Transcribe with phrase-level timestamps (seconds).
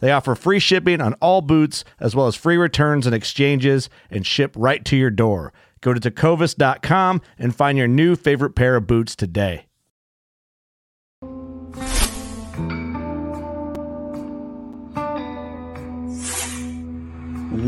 [0.00, 4.26] They offer free shipping on all boots, as well as free returns and exchanges, and
[4.26, 5.52] ship right to your door.
[5.80, 9.66] Go to tecovas.com and find your new favorite pair of boots today.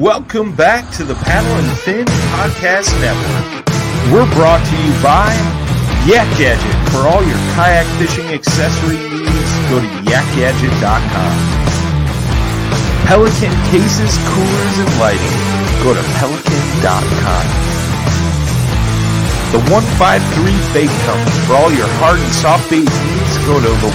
[0.01, 3.67] Welcome back to the Paddle and Fin Podcast Network.
[4.13, 5.35] We're brought to you by
[6.07, 6.91] Yak Gadget.
[6.91, 11.60] For all your kayak fishing accessory needs, go to yakgadget.com.
[13.11, 15.35] Pelican cases, coolers, and lighting.
[15.83, 17.45] Go to pelican.com.
[19.51, 21.41] The 153 Bait Company.
[21.45, 23.91] For all your hard and soft bait needs, go to the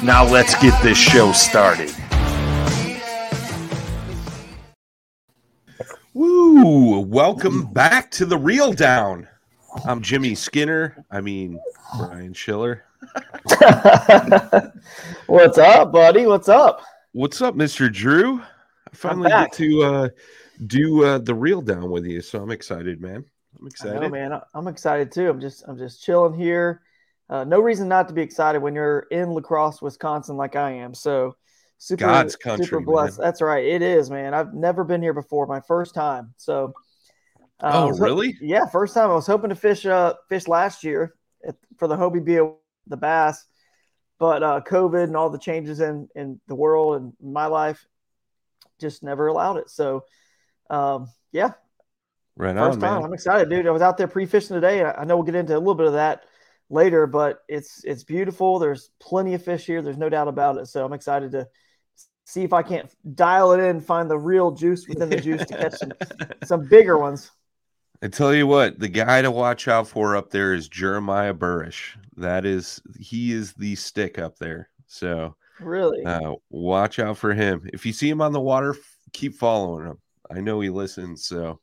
[0.00, 0.04] 153anglers.com.
[0.04, 1.94] Now let's get this show started.
[6.14, 6.98] Woo!
[6.98, 9.28] Welcome back to the Reel Down.
[9.84, 11.04] I'm Jimmy Skinner.
[11.12, 11.60] I mean,
[11.96, 12.86] Brian Schiller.
[15.26, 16.26] What's up, buddy?
[16.26, 16.82] What's up?
[17.12, 17.92] What's up, Mr.
[17.92, 18.40] Drew?
[18.40, 20.08] I finally get to uh,
[20.66, 23.24] do uh, the Reel Down with you, so I'm excited, man.
[23.58, 24.00] I'm excited.
[24.00, 24.40] know, man.
[24.54, 25.28] I'm excited too.
[25.28, 26.82] I'm just, I'm just chilling here.
[27.28, 30.72] Uh, no reason not to be excited when you're in La Crosse, Wisconsin, like I
[30.72, 30.94] am.
[30.94, 31.36] So,
[31.78, 32.86] super, God's country, super man.
[32.86, 33.18] blessed.
[33.18, 33.64] That's right.
[33.64, 34.34] It is, man.
[34.34, 35.46] I've never been here before.
[35.46, 36.34] My first time.
[36.36, 36.74] So,
[37.60, 38.36] uh, Oh, ho- really?
[38.40, 39.10] Yeah, first time.
[39.10, 41.14] I was hoping to fish, uh, fish last year
[41.46, 42.40] at, for the Hobie B
[42.90, 43.44] the bass,
[44.18, 47.86] but uh, COVID and all the changes in in the world and my life
[48.78, 49.70] just never allowed it.
[49.70, 50.04] So,
[50.68, 51.52] um, yeah,
[52.40, 52.94] Right First on, time.
[52.94, 53.04] man.
[53.04, 53.66] I'm excited, dude.
[53.66, 54.82] I was out there pre-fishing today.
[54.82, 56.24] I I know we'll get into a little bit of that
[56.70, 58.58] later, but it's it's beautiful.
[58.58, 59.82] There's plenty of fish here.
[59.82, 60.66] There's no doubt about it.
[60.66, 61.48] So I'm excited to
[62.24, 65.56] see if I can't dial it in, find the real juice within the juice to
[65.56, 65.92] catch some,
[66.44, 67.30] some bigger ones.
[68.02, 71.96] I tell you what, the guy to watch out for up there is Jeremiah Burrish.
[72.16, 74.70] That is, he is the stick up there.
[74.86, 76.04] So Really?
[76.04, 77.68] uh, watch out for him.
[77.72, 79.98] If you see him on the water, f- keep following him.
[80.30, 81.60] I know he listens, so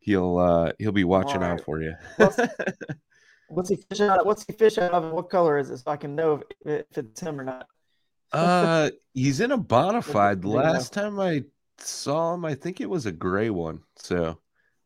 [0.00, 1.94] he'll uh, he'll be watching out for you.
[2.16, 2.38] What's,
[3.48, 4.26] what's he fish out?
[4.26, 5.12] What's he fish out of?
[5.12, 5.78] What color is it?
[5.78, 7.66] So I can know if, if it's him or not.
[8.32, 10.42] uh, he's in a Bonafide.
[10.42, 10.60] do you know?
[10.60, 11.44] Last time I
[11.78, 13.80] saw him, I think it was a gray one.
[13.96, 14.38] So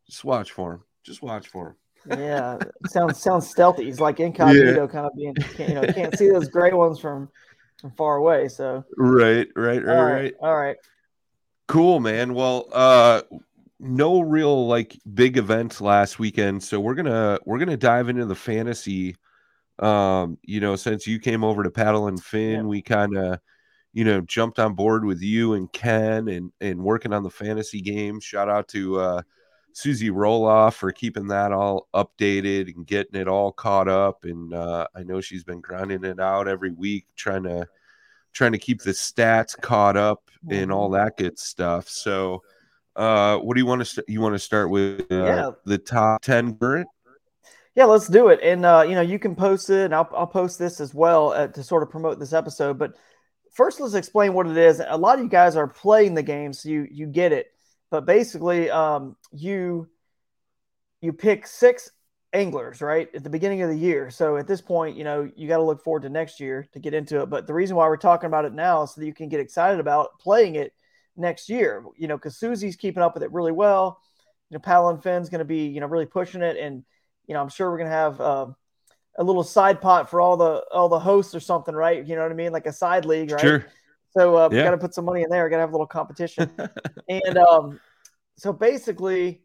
[0.09, 0.83] just watch for him.
[1.03, 1.75] Just watch for him.
[2.19, 3.85] Yeah, sounds sounds stealthy.
[3.85, 7.29] He's like incognito, kind of being you know can't see those gray ones from
[7.79, 8.47] from far away.
[8.47, 10.13] So Right, right, right, all right.
[10.13, 10.77] right, all right.
[11.67, 12.33] Cool, man.
[12.33, 13.21] Well, uh
[13.79, 18.25] no real like big events last weekend, so we're going to we're to dive into
[18.25, 19.15] the fantasy
[19.79, 22.61] um you know, since you came over to Paddle and Fin, Yeah.
[22.63, 23.39] we kind of
[23.91, 27.81] you know, jumped on board with you and Ken and and working on the fantasy
[27.81, 28.19] game.
[28.19, 29.21] Shout out to uh
[29.73, 34.87] Susie Roloff for keeping that all updated and getting it all caught up and uh
[34.95, 37.67] I know she's been grinding it out every week trying to
[38.33, 41.89] trying to keep the stats caught up and all that good stuff.
[41.89, 42.43] So,
[42.95, 45.01] uh, what do you want to st- you want to start with?
[45.11, 45.51] Uh, Yeah.
[45.65, 46.87] the top ten current.
[47.75, 48.39] Yeah, let's do it.
[48.41, 51.33] And uh, you know, you can post it, and I'll I'll post this as well
[51.33, 52.77] uh, to sort of promote this episode.
[52.77, 52.93] But
[53.51, 54.81] first, let's explain what it is.
[54.85, 57.47] A lot of you guys are playing the game, so you you get it.
[57.91, 59.87] But basically, um, you
[61.01, 61.91] you pick six
[62.33, 64.11] anglers right at the beginning of the year.
[64.11, 66.79] So at this point, you know you got to look forward to next year to
[66.79, 67.29] get into it.
[67.29, 69.39] But the reason why we're talking about it now is so that you can get
[69.39, 70.73] excited about playing it
[71.15, 71.83] next year.
[71.97, 73.99] You know, because Susie's keeping up with it really well.
[74.49, 76.83] You know, Paddle Finn's going to be you know really pushing it, and
[77.27, 78.47] you know I'm sure we're going to have uh,
[79.17, 82.05] a little side pot for all the all the hosts or something, right?
[82.05, 83.41] You know what I mean, like a side league, right?
[83.41, 83.65] Sure.
[84.11, 84.63] So uh, yeah.
[84.63, 85.47] got to put some money in there.
[85.49, 86.49] Got to have a little competition,
[87.09, 87.79] and um,
[88.37, 89.41] so basically,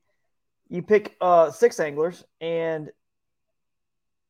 [0.68, 2.90] you pick uh, six anglers, and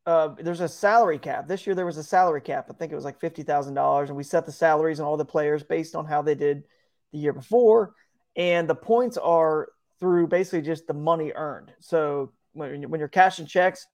[0.06, 1.48] uh, there's a salary cap.
[1.48, 2.66] This year there was a salary cap.
[2.68, 5.16] I think it was like fifty thousand dollars, and we set the salaries on all
[5.16, 6.64] the players based on how they did
[7.12, 7.94] the year before,
[8.36, 9.68] and the points are
[10.00, 11.72] through basically just the money earned.
[11.80, 13.86] So when, when you're cashing checks,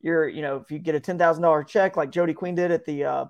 [0.00, 2.70] you're you know if you get a ten thousand dollar check like Jody Queen did
[2.70, 3.24] at the uh,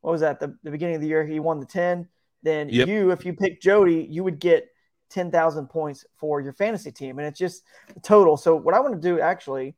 [0.00, 2.08] what was that the, the beginning of the year he won the ten.
[2.42, 2.88] Then yep.
[2.88, 4.68] you if you pick Jody, you would get
[5.10, 7.62] ten thousand points for your fantasy team, and it's just
[8.02, 8.36] total.
[8.36, 9.74] So what I want to do actually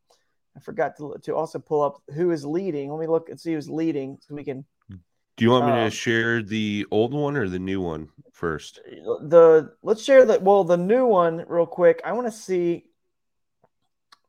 [0.57, 2.91] I forgot to, to also pull up who is leading.
[2.91, 4.65] Let me look and see who's leading so we can.
[4.89, 8.81] Do you want me to um, share the old one or the new one first?
[8.85, 12.03] The let's share the well the new one real quick.
[12.05, 12.85] I want to see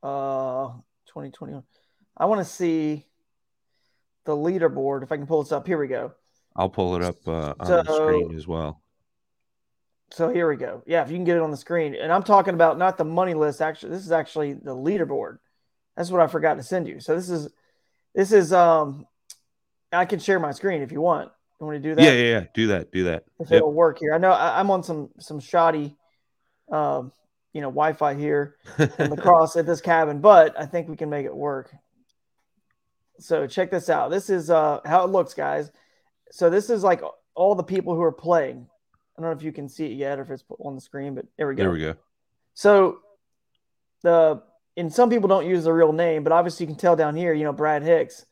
[0.01, 0.69] uh
[1.07, 1.63] 2021.
[2.15, 3.07] I want to see
[4.25, 5.65] the leaderboard if I can pull this up.
[5.65, 6.13] Here we go.
[6.55, 8.81] I'll pull it up uh, on so, the screen as well.
[10.11, 10.83] So here we go.
[10.85, 11.95] Yeah, if you can get it on the screen.
[11.95, 13.91] And I'm talking about not the money list actually.
[13.91, 15.37] This is actually the leaderboard.
[15.95, 16.99] That's what I forgot to send you.
[16.99, 17.49] So this is
[18.13, 19.05] this is um
[19.91, 21.31] I can share my screen if you want.
[21.59, 22.03] You want to do that?
[22.03, 22.45] Yeah, yeah, yeah.
[22.53, 22.91] Do that.
[22.91, 23.25] Do that.
[23.39, 23.57] If yep.
[23.57, 24.13] it'll work here.
[24.13, 25.95] I know I, am on some some shoddy
[26.71, 27.11] um
[27.53, 31.09] you know Wi-Fi here in the cross at this cabin, but I think we can
[31.09, 31.73] make it work.
[33.21, 34.11] So check this out.
[34.11, 35.71] This is uh how it looks, guys.
[36.31, 37.01] So this is like
[37.35, 38.67] all the people who are playing.
[39.17, 41.15] I don't know if you can see it yet or if it's on the screen,
[41.15, 41.63] but there we go.
[41.63, 41.95] There we go.
[42.53, 42.99] So
[44.03, 44.41] the
[44.77, 47.33] and some people don't use the real name, but obviously you can tell down here,
[47.33, 48.25] you know, Brad Hicks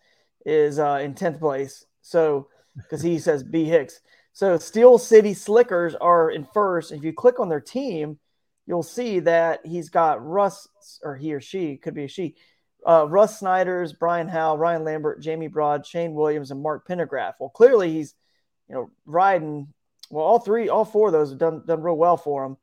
[0.45, 1.85] is uh, in 10th place.
[2.01, 3.99] So, because he says B Hicks.
[4.31, 6.91] So, Steel City Slickers are in first.
[6.91, 8.19] If you click on their team,
[8.65, 10.67] you'll see that he's got Russ,
[11.03, 12.35] or he or she, could be a she,
[12.87, 17.35] uh, Russ Snyders, Brian Howe, Ryan Lambert, Jamie Broad, Shane Williams, and Mark Pendergraph.
[17.39, 18.15] Well, clearly he's,
[18.67, 19.73] you know, riding.
[20.09, 22.57] Well, all three, all four of those have done done real well for him.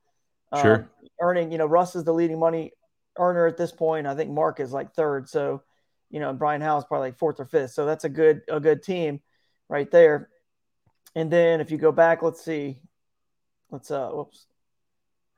[0.60, 0.74] Sure.
[0.74, 0.88] Um,
[1.20, 2.72] earning, you know, Russ is the leading money
[3.18, 4.06] earner at this point.
[4.06, 5.28] I think Mark is like third.
[5.28, 5.62] So,
[6.10, 7.72] you know, Brian Howe is probably like fourth or fifth.
[7.72, 9.20] So that's a good a good team
[9.68, 10.28] right there.
[11.14, 12.78] And then if you go back, let's see.
[13.70, 14.46] Let's uh whoops.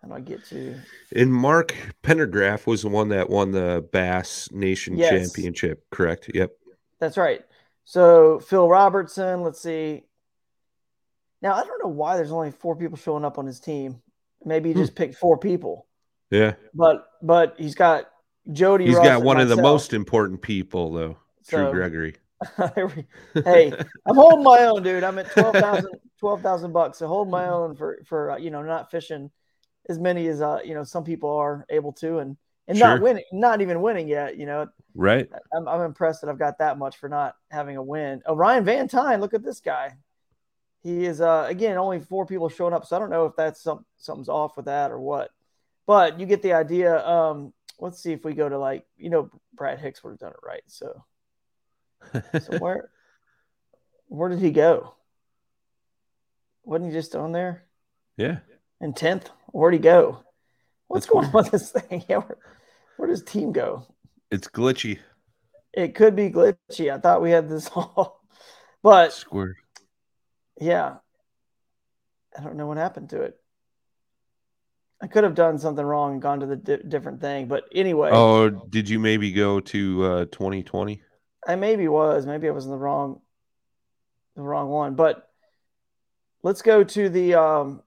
[0.03, 0.77] How do I get to
[1.15, 5.11] and Mark Pendergraph was the one that won the Bass Nation yes.
[5.11, 6.31] Championship, correct?
[6.33, 6.53] Yep.
[7.01, 7.45] That's right.
[7.85, 10.05] So Phil Robertson, let's see.
[11.43, 14.01] Now I don't know why there's only four people showing up on his team.
[14.45, 14.81] Maybe he hmm.
[14.81, 15.87] just picked four people.
[16.31, 16.55] Yeah.
[16.75, 18.09] But but he's got
[18.53, 18.87] Jody.
[18.87, 22.17] He's Russ got one of the most important people though, so, Drew Gregory.
[23.45, 23.73] hey,
[24.07, 25.03] I'm holding my own, dude.
[25.03, 25.91] I'm at 12,000
[26.21, 26.43] 12,
[26.73, 26.99] bucks.
[26.99, 29.31] So hold my own for for uh, you know not fishing
[29.89, 32.37] as many as uh you know some people are able to and
[32.69, 32.87] and sure.
[32.87, 34.37] not winning, not even winning yet.
[34.37, 35.29] You know, right?
[35.57, 38.23] I'm, I'm impressed that I've got that much for not having a win.
[38.27, 39.97] Oh, Ryan Van Tine, look at this guy.
[40.83, 43.61] He is uh again only four people showing up, so I don't know if that's
[43.61, 45.31] some something's off with that or what.
[45.87, 47.05] But you get the idea.
[47.05, 50.33] Um, let's see if we go to like you know Brad Hicks would have done
[50.33, 50.63] it right.
[50.67, 51.05] So,
[52.13, 52.91] so where
[54.09, 54.95] where did he go?
[56.65, 57.65] Wasn't he just on there?
[58.19, 58.39] Yeah.
[58.81, 60.23] In tenth, where'd he go?
[60.87, 61.35] What's That's going weird.
[61.35, 62.05] on with this thing?
[62.09, 62.39] Yeah, where,
[62.97, 63.87] where does team go?
[64.31, 64.99] It's glitchy.
[65.73, 66.93] It could be glitchy.
[66.93, 68.21] I thought we had this all,
[68.83, 69.57] but square.
[70.61, 70.97] Yeah,
[72.37, 73.39] I don't know what happened to it.
[75.01, 78.11] I could have done something wrong and gone to the di- different thing, but anyway.
[78.13, 81.01] Oh, did you maybe go to uh, 2020?
[81.47, 82.27] I maybe was.
[82.27, 83.21] Maybe I was in the wrong,
[84.35, 84.97] the wrong one.
[84.97, 85.29] But
[86.43, 87.35] let's go to the.
[87.35, 87.83] Um,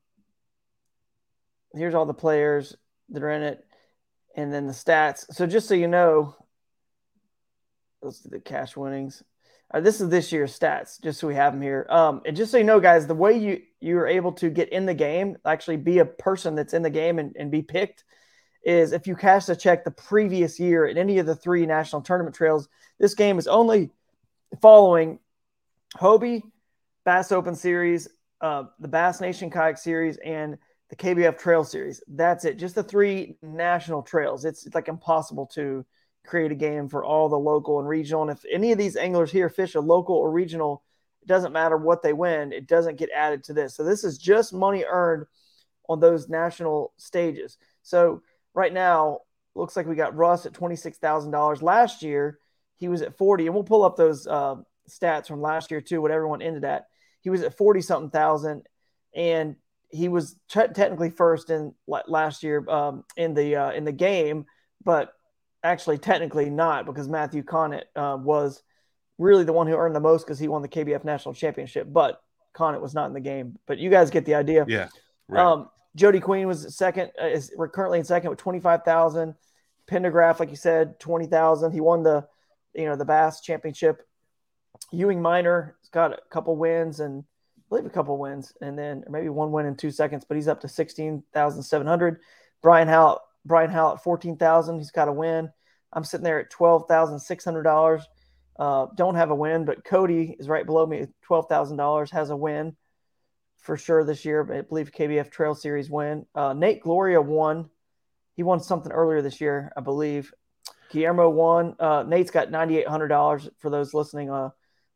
[1.73, 2.75] here's all the players
[3.09, 3.65] that are in it,
[4.35, 5.25] and then the stats.
[5.33, 6.35] So just so you know,
[8.01, 9.23] let's do the cash winnings.
[9.73, 11.87] Uh, this is this year's stats, just so we have them here.
[11.89, 14.69] Um, and just so you know, guys, the way you you are able to get
[14.69, 18.03] in the game, actually be a person that's in the game and, and be picked,
[18.63, 22.01] is if you cash a check the previous year at any of the three national
[22.01, 22.67] tournament trails.
[22.99, 23.91] This game is only
[24.61, 25.19] following
[25.97, 26.43] Hobie,
[27.05, 28.07] Bass Open Series,
[28.41, 30.57] uh, the Bass Nation Kayak Series, and
[30.91, 32.03] the KBF Trail Series.
[32.05, 32.59] That's it.
[32.59, 34.43] Just the three national trails.
[34.43, 35.85] It's, like impossible to
[36.25, 38.23] create a game for all the local and regional.
[38.23, 40.83] And if any of these anglers here fish a local or regional,
[41.21, 43.73] it doesn't matter what they win, it doesn't get added to this.
[43.73, 45.25] So this is just money earned
[45.87, 47.57] on those national stages.
[47.83, 48.21] So
[48.53, 49.19] right now,
[49.55, 51.61] looks like we got Russ at $26,000.
[51.61, 52.37] Last year,
[52.75, 54.55] he was at 40, and we'll pull up those uh,
[54.89, 56.87] stats from last year too, what everyone ended at.
[57.21, 58.63] He was at 40 something thousand.
[59.13, 59.55] And
[59.91, 64.45] he was t- technically first in last year um, in the uh, in the game,
[64.83, 65.13] but
[65.63, 68.63] actually technically not because Matthew Connett uh, was
[69.17, 71.87] really the one who earned the most because he won the KBF national championship.
[71.91, 72.21] But
[72.55, 73.57] Connett was not in the game.
[73.67, 74.65] But you guys get the idea.
[74.67, 74.87] Yeah.
[75.27, 75.43] Right.
[75.45, 77.11] Um, Jody Queen was second.
[77.21, 79.35] Uh, is we're currently in second with twenty five thousand.
[79.89, 81.71] Pendergraph, like you said, twenty thousand.
[81.71, 82.25] He won the,
[82.73, 84.01] you know, the Bass Championship.
[84.91, 87.23] Ewing Minor has got a couple wins and
[87.71, 90.59] believe a couple wins, and then maybe one win in two seconds, but he's up
[90.61, 92.19] to sixteen thousand seven hundred.
[92.61, 94.79] Brian Howlett, Brian Howlett, fourteen thousand.
[94.79, 95.49] He's got a win.
[95.93, 98.03] I'm sitting there at twelve thousand six hundred dollars.
[98.59, 101.07] Uh, don't have a win, but Cody is right below me,
[101.49, 102.75] thousand dollars, has a win
[103.61, 104.41] for sure this year.
[104.53, 106.25] I believe KBF Trail Series win.
[106.35, 107.69] Uh, Nate Gloria won.
[108.35, 110.33] He won something earlier this year, I believe.
[110.91, 111.75] Guillermo won.
[111.79, 114.49] Uh, Nate's got ninety eight hundred dollars for those listening uh,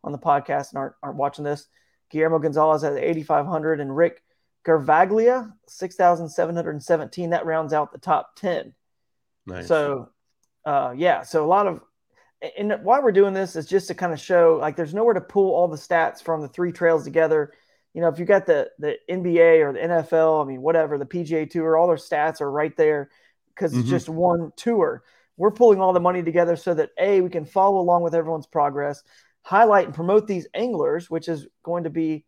[0.03, 1.67] on the podcast and aren't aren't watching this.
[2.15, 4.23] Guillermo Gonzalez has eighty five hundred, and Rick
[4.65, 7.31] Garvaglia six thousand seven hundred seventeen.
[7.31, 8.73] That rounds out the top ten.
[9.45, 9.67] Nice.
[9.67, 10.09] So,
[10.65, 11.81] uh, yeah, so a lot of
[12.57, 15.21] and why we're doing this is just to kind of show like there's nowhere to
[15.21, 17.51] pull all the stats from the three trails together.
[17.93, 21.05] You know, if you got the the NBA or the NFL, I mean, whatever, the
[21.05, 23.09] PGA Tour, all their stats are right there
[23.53, 23.89] because it's Mhm.
[23.89, 25.03] just one tour.
[25.37, 28.47] We're pulling all the money together so that a we can follow along with everyone's
[28.47, 29.03] progress,
[29.45, 32.25] highlight and promote these anglers, which is going to be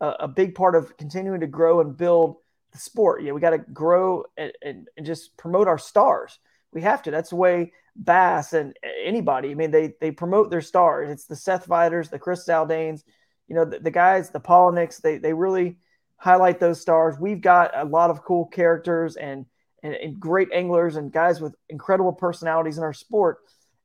[0.00, 2.36] a, a big part of continuing to grow and build
[2.72, 3.22] the sport.
[3.22, 6.36] Yeah, we got to grow and, and, and just promote our stars.
[6.72, 7.12] We have to.
[7.12, 9.52] That's the way Bass and anybody.
[9.52, 11.10] I mean, they they promote their stars.
[11.10, 13.02] It's the Seth Feiders, the Chris Zaldains,
[13.46, 15.00] you know, the, the guys, the Palaniuks.
[15.00, 15.78] They they really
[16.16, 17.16] highlight those stars.
[17.18, 19.46] We've got a lot of cool characters and
[19.82, 23.38] and, and great anglers and guys with incredible personalities in our sport,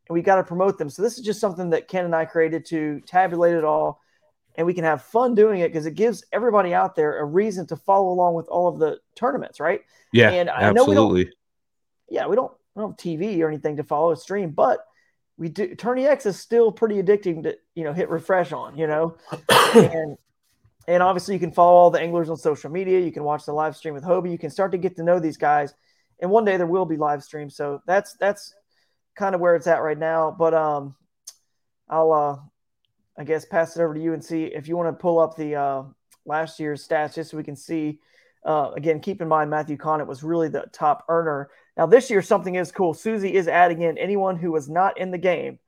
[0.08, 0.90] and we got to promote them.
[0.90, 4.02] So this is just something that Ken and I created to tabulate it all,
[4.56, 7.66] and we can have fun doing it because it gives everybody out there a reason
[7.68, 9.82] to follow along with all of the tournaments, right?
[10.12, 11.34] yeah, and I know we don't- absolutely.
[12.10, 14.86] yeah, we don't, we don't have TV or anything to follow a stream, but
[15.38, 15.76] we do.
[15.76, 19.18] TourneyX is still pretty addicting to you know hit refresh on, you know,
[19.74, 20.18] and
[20.88, 23.00] and obviously you can follow all the anglers on social media.
[23.00, 24.32] You can watch the live stream with Hobie.
[24.32, 25.74] You can start to get to know these guys,
[26.22, 27.56] and one day there will be live streams.
[27.56, 28.54] So that's that's
[29.16, 30.36] kind of where it's at right now.
[30.38, 30.96] But um,
[31.90, 32.38] I'll uh,
[33.18, 35.36] I guess pass it over to you and see if you want to pull up
[35.36, 35.84] the uh,
[36.26, 38.00] last year's stats just so we can see.
[38.46, 41.50] Uh, again, keep in mind Matthew Connett was really the top earner.
[41.78, 42.94] Now this year something is cool.
[42.94, 45.60] Susie is adding in anyone who was not in the game,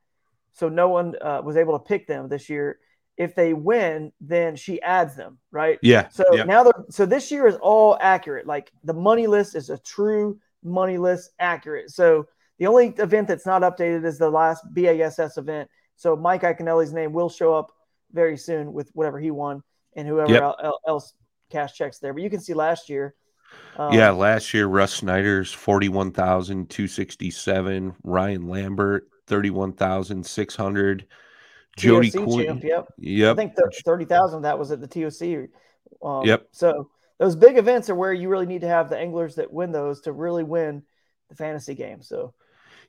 [0.53, 2.79] so no one uh, was able to pick them this year.
[3.17, 5.79] If they win, then she adds them, right?
[5.81, 6.09] Yeah.
[6.09, 6.43] So yeah.
[6.43, 8.45] now, the, so this year is all accurate.
[8.45, 11.91] Like the money list is a true money list, accurate.
[11.91, 15.69] So the only event that's not updated is the last BASS event.
[15.95, 17.71] So Mike Iaconelli's name will show up
[18.11, 19.61] very soon with whatever he won
[19.95, 20.41] and whoever Yep.
[20.41, 21.13] el- el- else
[21.49, 22.13] cash checks there.
[22.13, 23.15] But you can see last year.
[23.77, 27.95] um, yeah, last year Russ Snyder's forty one thousand two sixty seven.
[28.03, 31.05] Ryan Lambert thirty one thousand six hundred.
[31.77, 32.61] Jody Queen.
[32.61, 33.33] champ, yep.
[33.33, 35.49] I think thir- 30,000 that was at the TOC.
[36.01, 36.47] Um, Yep.
[36.51, 39.73] So those big events are where you really need to have the anglers that win
[39.73, 40.83] those to really win
[41.27, 42.01] the fantasy game.
[42.01, 42.33] So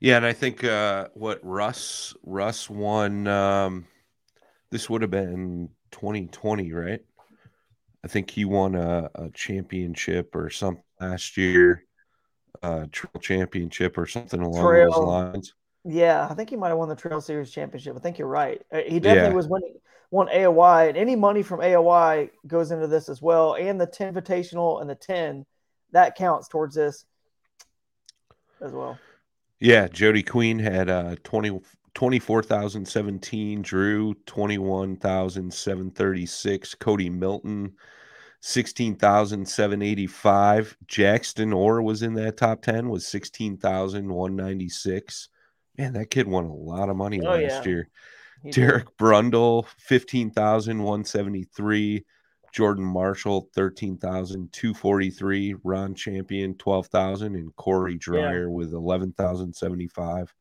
[0.01, 3.87] Yeah, and I think uh what Russ Russ won um
[4.71, 7.01] this would have been 2020, right?
[8.05, 11.85] I think he won a, a championship or something last year,
[12.63, 15.55] uh trail championship or something along those lines.
[15.85, 17.97] yeah, I think he might have won the Trail Series championship.
[17.97, 18.61] I think you're right.
[18.73, 19.37] Uh, He definitely Yeah.
[19.37, 19.75] was winning
[20.11, 24.15] won AOY, and any money from AOY goes into this as well, and the 10
[24.15, 25.47] Invitational and the 10
[25.93, 27.05] that counts towards this
[28.61, 28.99] as well.
[29.61, 31.61] Yeah, Jody Queen had uh 20
[31.95, 37.73] 24,017, Drew 21,736, Cody Milton
[38.43, 45.29] 16,785, Jackson Orr was in that top 10 was 16,196.
[45.79, 47.65] Man, that kid won a lot of money Oh, last yeah.
[47.65, 47.89] year.
[48.43, 48.61] He did.
[48.61, 52.05] Derek Brundle 15,173,
[52.57, 60.35] Jordan Marshall 13,243, Ron Champion 12,000 and Corey Dreyer with 11,075.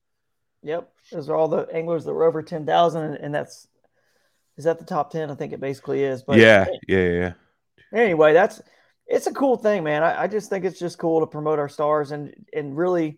[0.64, 3.68] Yep, those are all the anglers that were over 10,000, and, and that's
[4.58, 5.30] is that the top 10?
[5.30, 6.24] I think it basically is.
[6.24, 7.34] But yeah, yeah, yeah.
[7.94, 8.62] anyway, that's
[9.06, 10.02] it's a cool thing, man.
[10.02, 13.18] I, I just think it's just cool to promote our stars and and really,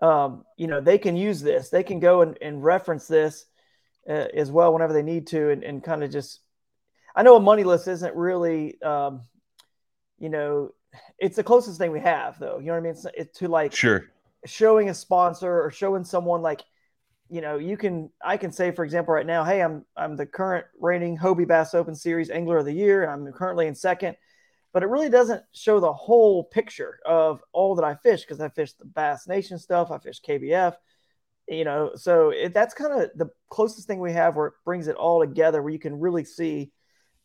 [0.00, 1.70] um, you know, they can use this.
[1.70, 3.46] They can go and, and reference this
[4.08, 6.38] uh, as well whenever they need to, and, and kind of just.
[7.14, 9.22] I know a money list isn't really, um,
[10.18, 10.70] you know,
[11.18, 12.58] it's the closest thing we have, though.
[12.58, 12.92] You know what I mean?
[12.92, 14.10] It's, it's to like Sure.
[14.46, 16.62] showing a sponsor or showing someone like
[17.30, 20.26] you know you can i can say for example right now hey i'm i'm the
[20.26, 24.16] current reigning hobie bass open series angler of the year and i'm currently in second
[24.72, 28.48] but it really doesn't show the whole picture of all that I fish because I
[28.48, 30.74] fish the Bass Nation stuff, I fish KBF,
[31.46, 31.92] you know.
[31.94, 35.20] So it, that's kind of the closest thing we have where it brings it all
[35.20, 36.72] together, where you can really see.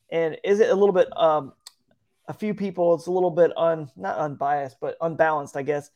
[0.10, 1.08] And is it a little bit?
[1.18, 1.54] Um,
[2.30, 5.90] a few people, it's a little bit un not unbiased, but unbalanced, I guess.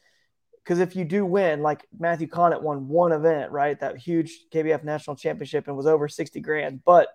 [0.63, 3.79] Because if you do win, like Matthew Connett won one event, right?
[3.79, 6.85] That huge KBF national championship and was over 60 grand.
[6.85, 7.09] But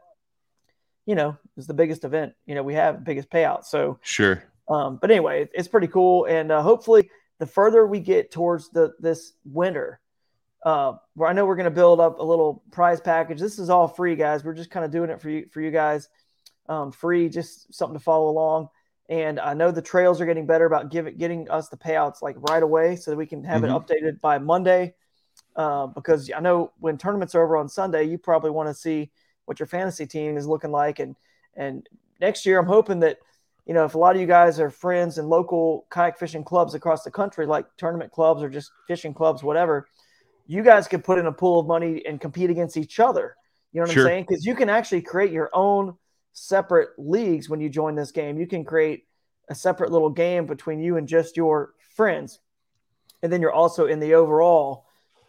[1.07, 3.65] you know, it's the biggest event, you know, we have biggest payout.
[3.65, 4.43] So sure.
[4.69, 6.25] Um, but anyway, it's pretty cool.
[6.25, 10.01] And uh, hopefully the further we get towards the this winter,
[10.65, 13.39] uh, where I know we're going to build up a little prize package.
[13.39, 14.45] This is all free, guys.
[14.45, 16.09] We're just kind of doing it for you for you guys,
[16.69, 18.69] um, free, just something to follow along.
[19.09, 22.37] And I know the trails are getting better about giving getting us the payouts like
[22.51, 23.73] right away, so that we can have mm-hmm.
[23.73, 24.95] it updated by Monday.
[25.55, 29.11] Uh, because I know when tournaments are over on Sunday, you probably want to see
[29.45, 30.99] what your fantasy team is looking like.
[30.99, 31.15] And
[31.55, 31.89] and
[32.21, 33.19] next year, I'm hoping that
[33.65, 36.75] you know if a lot of you guys are friends in local kayak fishing clubs
[36.75, 39.87] across the country, like tournament clubs or just fishing clubs, whatever,
[40.47, 43.37] you guys could put in a pool of money and compete against each other.
[43.73, 44.03] You know what sure.
[44.03, 44.27] I'm saying?
[44.29, 45.97] Because you can actually create your own
[46.37, 48.39] separate leagues when you join this game.
[48.39, 49.05] You can create
[49.49, 52.41] a separate little game between you and just your friends.
[53.23, 54.87] And then you're also in the overall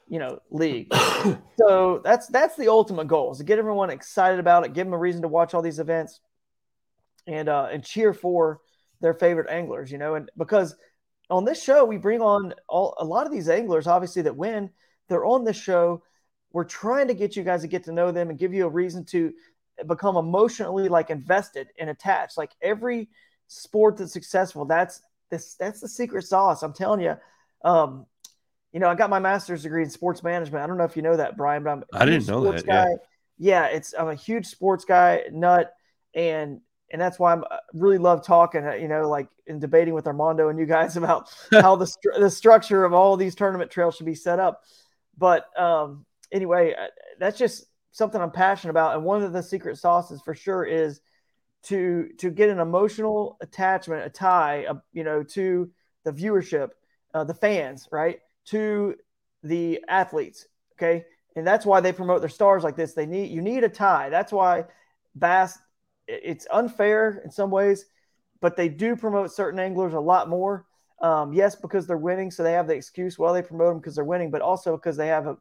[0.09, 0.93] you know league.
[1.57, 4.93] so that's that's the ultimate goal is to get everyone excited about it, give them
[4.93, 6.19] a reason to watch all these events,
[7.25, 8.61] and uh, and cheer for
[9.01, 9.91] their favorite anglers.
[9.91, 10.75] You know, and because
[11.29, 14.69] on this show we bring on all a lot of these anglers, obviously that win.
[15.09, 16.03] They're on this show.
[16.51, 18.69] We're trying to get you guys to get to know them and give you a
[18.69, 19.33] reason to
[19.85, 22.37] become emotionally like invested and attached.
[22.37, 23.09] Like every
[23.47, 26.63] sport that's successful, that's this that's the secret sauce.
[26.63, 27.15] I'm telling you.
[27.63, 28.05] Um,
[28.73, 30.63] you know, I got my master's degree in sports management.
[30.63, 32.65] I don't know if you know that, Brian, but I'm I didn't know that.
[32.65, 32.85] Guy.
[33.37, 33.65] Yeah.
[33.65, 35.73] yeah, it's I'm a huge sports guy, nut,
[36.13, 39.93] and and that's why I'm uh, really love talking, uh, you know, like in debating
[39.93, 43.95] with Armando and you guys about how the the structure of all these tournament trails
[43.95, 44.63] should be set up.
[45.17, 46.87] But um, anyway, uh,
[47.19, 47.65] that's just
[47.97, 51.01] something I'm passionate about, and one of the secret sauces for sure is
[51.63, 55.69] to to get an emotional attachment, a tie, a, you know, to
[56.03, 56.69] the viewership,
[57.13, 58.19] uh, the fans, right?
[58.47, 58.95] to
[59.43, 60.47] the athletes.
[60.73, 61.05] Okay.
[61.35, 62.93] And that's why they promote their stars like this.
[62.93, 64.09] They need, you need a tie.
[64.09, 64.65] That's why
[65.15, 65.59] Bass,
[66.07, 67.85] it's unfair in some ways,
[68.41, 70.65] but they do promote certain anglers a lot more.
[70.99, 72.31] Um, yes, because they're winning.
[72.31, 74.97] So they have the excuse, well, they promote them because they're winning, but also because
[74.97, 75.37] they have a,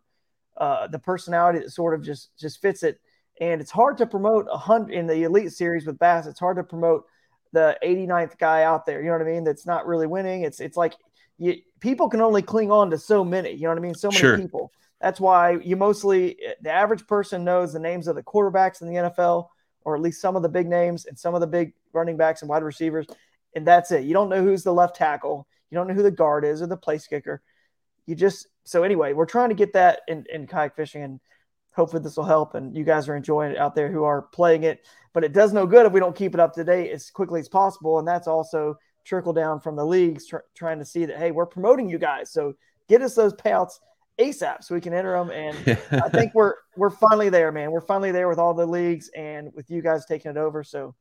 [0.56, 3.00] uh, the personality that sort of just, just fits it.
[3.40, 6.26] And it's hard to promote a hundred in the elite series with Bass.
[6.26, 7.04] It's hard to promote
[7.52, 9.00] the 89th guy out there.
[9.00, 9.44] You know what I mean?
[9.44, 10.42] That's not really winning.
[10.42, 10.94] It's, it's like
[11.38, 13.52] you, people can only cling on to so many.
[13.52, 13.94] You know what I mean?
[13.94, 14.38] So many sure.
[14.38, 14.72] people.
[15.00, 18.94] That's why you mostly the average person knows the names of the quarterbacks in the
[18.94, 19.48] NFL,
[19.84, 22.42] or at least some of the big names and some of the big running backs
[22.42, 23.06] and wide receivers,
[23.54, 24.04] and that's it.
[24.04, 25.46] You don't know who's the left tackle.
[25.70, 27.42] You don't know who the guard is or the place kicker.
[28.06, 31.20] You just so anyway, we're trying to get that in, in kayak fishing, and
[31.74, 32.54] hopefully this will help.
[32.54, 34.86] And you guys are enjoying it out there who are playing it.
[35.12, 37.40] But it does no good if we don't keep it up to date as quickly
[37.40, 41.16] as possible, and that's also trickle down from the leagues tr- trying to see that
[41.16, 42.52] hey we're promoting you guys so
[42.88, 43.74] get us those payouts
[44.20, 47.80] asap so we can enter them and i think we're we're finally there man we're
[47.80, 50.94] finally there with all the leagues and with you guys taking it over so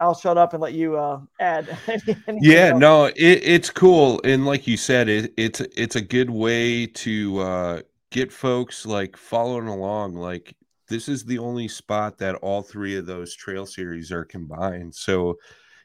[0.00, 1.78] i'll shut up and let you uh add
[2.40, 2.80] yeah else.
[2.80, 7.38] no it, it's cool and like you said it, it's it's a good way to
[7.38, 7.80] uh
[8.10, 10.54] get folks like following along like
[10.88, 15.36] this is the only spot that all three of those trail series are combined so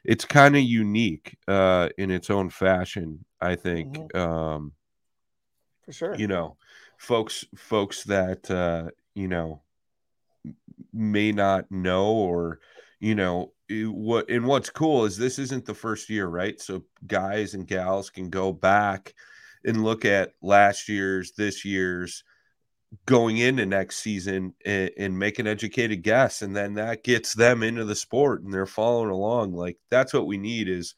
[0.04, 3.24] it's kind of unique uh, in its own fashion.
[3.40, 4.18] I think, mm-hmm.
[4.18, 4.72] um,
[5.84, 6.14] for sure.
[6.14, 6.56] You know,
[6.98, 9.62] folks, folks that uh, you know
[10.92, 12.60] may not know or
[13.00, 16.60] you know eh, what and what's cool is this isn't the first year right?
[16.60, 19.14] So guys and gals can go back
[19.64, 22.22] and look at last year's this year's
[23.06, 27.62] going into next season and, and, make an educated guess and then that gets them
[27.62, 29.52] into the sport and they're following along.
[29.52, 30.94] Like that's what we need is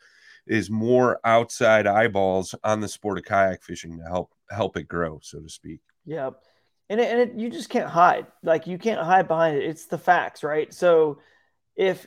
[0.47, 5.21] is more outside eyeballs on the sport of kayak fishing to help help it grow
[5.23, 5.81] so to speak.
[6.05, 6.31] Yeah
[6.89, 8.27] and, it, and it, you just can't hide.
[8.43, 9.65] Like you can't hide behind it.
[9.65, 10.73] It's the facts right?
[10.73, 11.21] So
[11.77, 12.07] if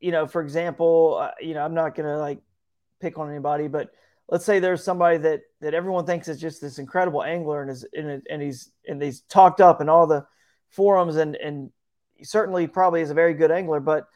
[0.00, 2.38] you know for example uh, you know i'm not gonna like
[3.00, 3.90] pick on anybody but
[4.28, 7.86] let's say there's somebody that that everyone thinks is just this incredible angler and is
[7.94, 10.24] and, and he's and he's talked up in all the
[10.70, 11.70] forums and and
[12.22, 14.06] certainly probably is a very good angler but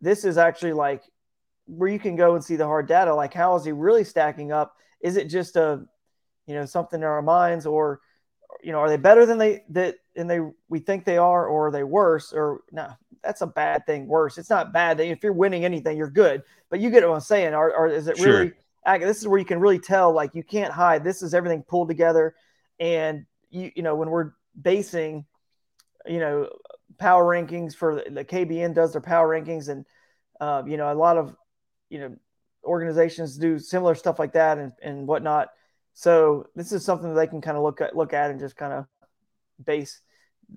[0.00, 1.02] this is actually like
[1.66, 4.52] where you can go and see the hard data like how is he really stacking
[4.52, 4.76] up?
[5.00, 5.84] Is it just a
[6.46, 8.00] you know something in our minds or
[8.62, 11.68] you know are they better than they that and they we think they are or
[11.68, 12.92] are they worse or no
[13.24, 14.06] that's a bad thing.
[14.06, 15.00] Worse, it's not bad.
[15.00, 16.42] If you're winning anything, you're good.
[16.70, 17.54] But you get what I'm saying.
[17.54, 18.40] Or, or is it Sure.
[18.40, 18.52] really?
[19.00, 20.12] This is where you can really tell.
[20.12, 21.02] Like you can't hide.
[21.04, 22.34] This is everything pulled together.
[22.78, 25.24] And you you know when we're basing,
[26.06, 26.50] you know,
[26.98, 29.86] power rankings for the, the KBN does their power rankings, and
[30.40, 31.34] uh, you know a lot of
[31.88, 32.16] you know
[32.64, 35.48] organizations do similar stuff like that and and whatnot.
[35.94, 38.56] So this is something that they can kind of look at look at and just
[38.56, 38.86] kind of
[39.64, 40.00] base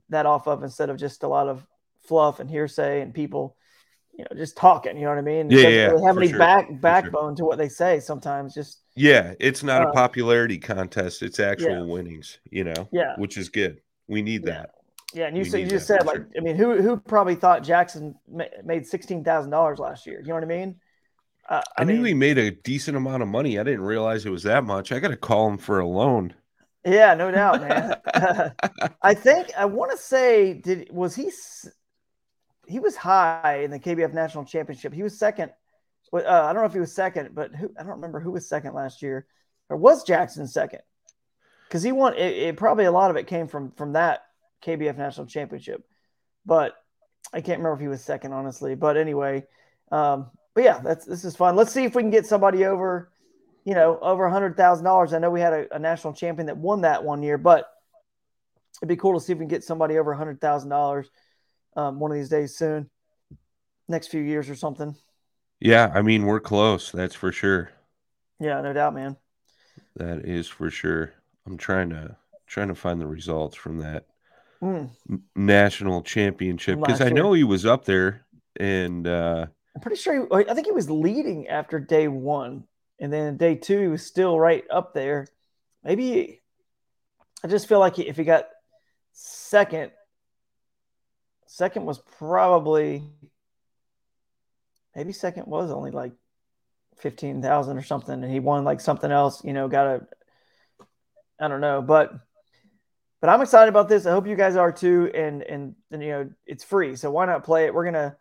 [0.10, 1.66] that off of instead of just a lot of
[2.08, 3.56] fluff and hearsay and people,
[4.14, 4.98] you know, just talking.
[4.98, 5.50] You know what I mean?
[5.50, 8.00] Yeah, yeah, really have any sure, back backbone to what they say.
[8.00, 11.22] Sometimes just Yeah, it's not Uh, a popularity contest.
[11.22, 11.94] It's actual yeah.
[11.94, 13.82] winnings, you know, yeah, which is good.
[14.08, 14.52] We need Yeah.
[14.54, 14.70] that.
[15.14, 15.28] yeah.
[15.28, 18.46] And you said you just said like I mean, who who probably thought Jackson ma-
[18.64, 20.20] made sixteen thousand dollars last year?
[20.22, 20.82] You know what I mean?
[21.50, 23.58] Uh, I, knew he made a decent amount of money.
[23.58, 24.92] I didn't realize it was that much.
[24.92, 26.34] I got to call him for a loan.
[26.86, 27.96] Yeah, no doubt, man.
[29.02, 31.32] I think I want to say, did was he?
[32.68, 34.94] He was high in the KBF National Championship.
[34.94, 35.52] He was second.
[36.14, 38.48] Uh, I don't know if he was second, but who, I don't remember who was
[38.48, 39.26] second last year,
[39.70, 40.82] or was Jackson second?
[41.68, 42.16] Because he won.
[42.16, 44.24] It, it probably a lot of it came from from that
[44.64, 45.84] KBF National Championship,
[46.46, 46.76] but
[47.34, 48.76] I can't remember if he was second, honestly.
[48.76, 49.46] But anyway,
[49.92, 51.56] um, but yeah, that's this is fun.
[51.56, 53.12] Let's see if we can get somebody over
[53.68, 55.12] you know, over a hundred thousand dollars.
[55.12, 57.70] I know we had a, a national champion that won that one year, but
[58.80, 61.10] it'd be cool to see if we can get somebody over a hundred thousand dollars
[61.78, 62.90] um, one of these days soon,
[63.88, 64.96] next few years or something.
[65.60, 66.92] Yeah, I mean, we're close.
[66.92, 67.70] That's for sure.
[68.40, 69.18] Yeah, no doubt, man.
[69.96, 71.14] That is for sure.
[71.46, 74.06] I'm trying to trying to find the results from that
[74.62, 74.90] Mm,
[75.36, 78.26] national championship because I know he was up there
[78.60, 80.28] and uh I'm pretty sure.
[80.40, 82.66] He, I think he was leading after day one,
[83.00, 85.28] and then day two he was still right up there.
[85.84, 86.42] Maybe
[87.44, 88.50] I just feel like if he got
[89.14, 89.92] second,
[91.48, 93.04] second was probably
[94.96, 96.14] maybe second was only like
[96.98, 99.44] fifteen thousand or something, and he won like something else.
[99.44, 100.08] You know, got a
[101.40, 102.14] I don't know, but
[103.22, 104.06] but I'm excited about this.
[104.06, 105.12] I hope you guys are too.
[105.14, 107.74] And and, and you know, it's free, so why not play it?
[107.74, 108.16] We're gonna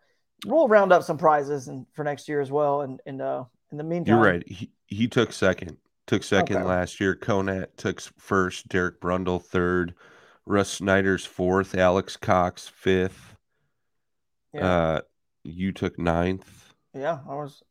[0.45, 2.81] we'll round up some prizes and for next year as well.
[2.81, 4.47] And and uh, in the meantime, you're right.
[4.47, 5.77] He he took second.
[6.07, 6.65] Took second Okay.
[6.65, 7.15] last year.
[7.15, 9.93] Connett took first, Derek Brundle third,
[10.47, 13.35] Russ Snyder's fourth, Alex Cox fifth.
[14.53, 15.01] Yeah, Uh
[15.43, 16.73] you took ninth.
[16.93, 17.63] yeah, I was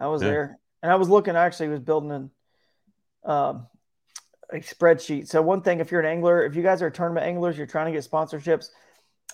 [0.00, 0.28] I was Yeah.
[0.28, 1.36] there, and I was looking.
[1.36, 2.30] I actually was building an
[3.24, 3.66] um,
[4.50, 5.28] a spreadsheet.
[5.28, 7.86] So one thing, if you're an angler, if you guys are tournament anglers, you're trying
[7.86, 8.68] to get sponsorships.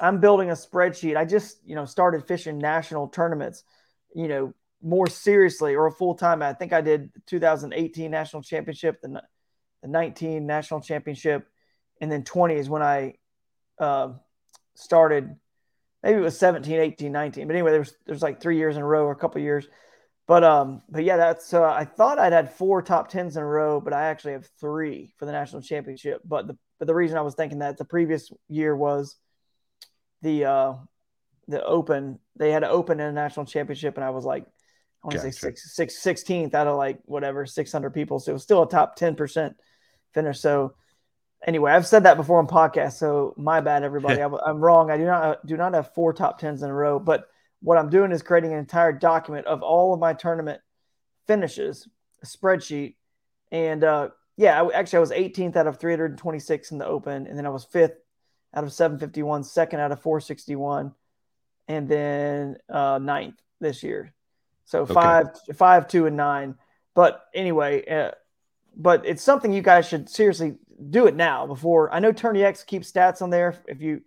[0.00, 1.16] I'm building a spreadsheet.
[1.16, 3.62] I just you know started fishing national tournaments,
[4.14, 6.42] you know, more seriously or full time.
[6.42, 9.22] I think I did 2018 national championship, the,
[9.82, 11.46] the 19 national championship,
[12.04, 13.14] and then 20 is when I
[13.80, 14.10] uh,
[14.74, 15.34] started.
[16.02, 17.46] Maybe it was 17, 18, 19.
[17.46, 19.66] But anyway, there's there's like three years in a row or a couple years.
[20.26, 23.46] But um, but yeah, that's uh, I thought I'd had four top tens in a
[23.46, 26.20] row, but I actually have three for the national championship.
[26.24, 29.16] But the but the reason I was thinking that the previous year was
[30.20, 30.74] the uh
[31.48, 35.06] the open they had an open in a national championship, and I was like, I
[35.06, 35.38] want to say Gotcha.
[35.38, 38.68] six six sixteenth out of like whatever six hundred people, so it was still a
[38.68, 39.56] top ten percent
[40.12, 40.40] finish.
[40.40, 40.74] So
[41.44, 44.20] anyway, I've said that before on podcast, so my bad, everybody.
[44.22, 44.90] I'm, I'm wrong.
[44.90, 47.28] I do not do not have four top tens in a row, but
[47.60, 50.60] what I'm doing is creating an entire document of all of my tournament
[51.26, 51.88] finishes,
[52.22, 52.96] a spreadsheet,
[53.50, 57.38] and uh, yeah, I, actually I was 18th out of 326 in the Open, and
[57.38, 57.96] then I was fifth
[58.54, 60.92] out of 751, second out of 461,
[61.68, 64.12] and then uh, ninth this year.
[64.66, 66.56] So five, five, two, and nine.
[66.94, 68.12] But anyway, uh,
[68.76, 70.54] but it's something you guys should seriously
[70.90, 71.92] do it now before.
[71.92, 74.02] I know TourneyX keeps stats on there if you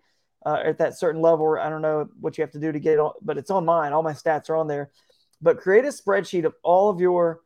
[0.46, 1.58] uh, at that certain level.
[1.60, 3.66] I don't know what you have to do to get it, on, but it's on
[3.66, 3.94] mine.
[3.94, 4.92] All my stats are on there.
[5.42, 7.42] But create a spreadsheet of all of your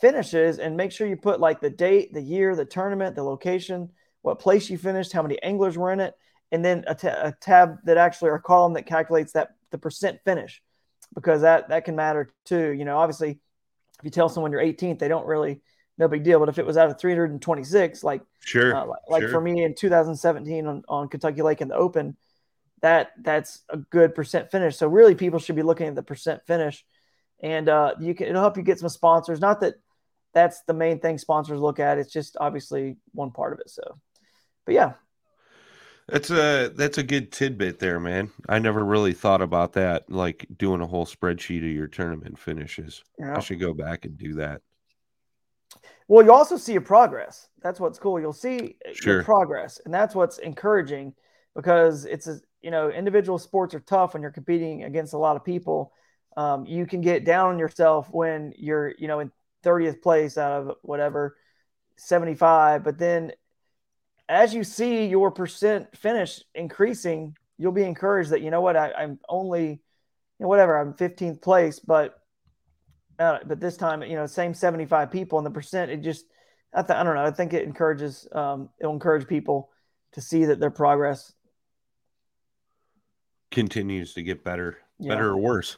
[0.00, 3.90] finishes and make sure you put like the date, the year, the tournament, the location,
[4.22, 6.14] what place you finished, how many anglers were in it,
[6.50, 10.62] and then a, tab that actually or a column that calculates that the percent finish
[11.14, 12.70] because that that can matter too.
[12.70, 15.60] You know, obviously, if you tell someone you're 18th, they don't really
[16.00, 16.40] no big deal.
[16.40, 18.74] But if it was out of 326, like Sure.
[18.74, 19.30] uh, like- like sure.
[19.30, 22.16] for me in 2017 on, on Kentucky Lake in the Open,
[22.80, 24.76] that that's a good percent finish.
[24.76, 26.84] So really, people should be looking at the percent finish,
[27.40, 29.38] and uh, you can it'll help you get some sponsors.
[29.40, 29.74] Not that
[30.32, 31.98] that's the main thing sponsors look at.
[31.98, 33.68] It's just obviously one part of it.
[33.68, 33.98] So,
[34.64, 34.92] but yeah,
[36.08, 38.30] That's a that's a good tidbit there, man.
[38.48, 43.04] I never really thought about that, like doing a whole spreadsheet of your tournament finishes.
[43.18, 44.62] you I should go back and do that.
[46.10, 47.48] Well, you also see your progress.
[47.62, 48.20] That's what's cool.
[48.20, 49.14] You'll see Sure.
[49.14, 51.14] your progress, and that's what's encouraging
[51.54, 55.36] because it's a you know, individual sports are tough when you're competing against a lot
[55.36, 55.92] of people.
[56.36, 59.32] Um, you can get down on yourself when you're, you know, in
[59.64, 61.36] 30th place out of whatever
[61.96, 62.84] 75.
[62.84, 63.32] But then
[64.28, 69.02] as you see your percent finish increasing, you'll be encouraged that, you know what, I,
[69.02, 69.78] am only, you
[70.38, 72.19] know, whatever, I'm 15th place, but,
[73.20, 76.24] uh, but this time, you know, same 75 people and the percent, it just,
[76.72, 77.24] I, th- I don't know.
[77.24, 79.70] I think it encourages, um, it'll encourage people
[80.12, 81.32] to see that their progress
[83.50, 85.10] continues to get better, yeah.
[85.10, 85.76] better or worse.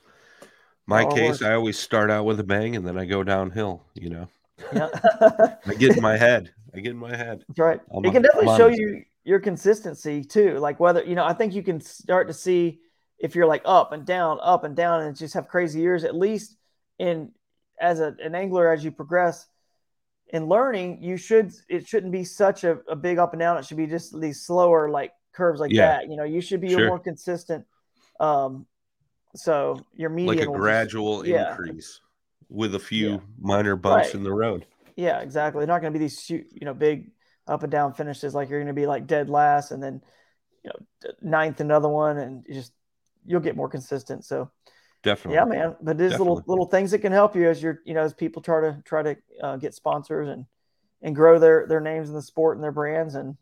[0.87, 1.43] My or case, worse.
[1.43, 4.29] I always start out with a bang and then I go downhill, you know.
[4.73, 4.89] Yeah.
[5.67, 6.53] I get in my head.
[6.75, 7.45] I get in my head.
[7.49, 7.81] That's right.
[7.93, 10.59] I'm it can definitely show you your consistency too.
[10.59, 12.79] Like whether, you know, I think you can start to see
[13.19, 16.15] if you're like up and down, up and down, and just have crazy years, at
[16.15, 16.57] least
[16.99, 17.33] in
[17.81, 19.47] as a, an angler, as you progress
[20.29, 23.59] in learning, you should it shouldn't be such a, a big up and down.
[23.59, 25.99] It should be just these slower like curves like yeah.
[25.99, 26.09] that.
[26.09, 26.87] You know, you should be sure.
[26.87, 27.65] more consistent.
[28.21, 28.67] Um,
[29.35, 32.47] so your median like a gradual just, increase yeah.
[32.57, 33.19] with a few yeah.
[33.39, 34.15] minor bumps right.
[34.15, 34.67] in the road.
[34.97, 35.61] Yeah, exactly.
[35.61, 37.11] They're not going to be these you know big
[37.47, 40.01] up and down finishes like you're going to be like dead last and then
[40.63, 42.73] you know ninth another one and just
[43.27, 44.25] you'll get more consistent.
[44.25, 44.51] So
[45.03, 45.77] definitely, yeah, man.
[45.81, 48.43] But there's little little things that can help you as you're you know as people
[48.43, 50.47] try to try to uh, get sponsors and
[51.03, 53.37] and grow their their names in the sport and their brands and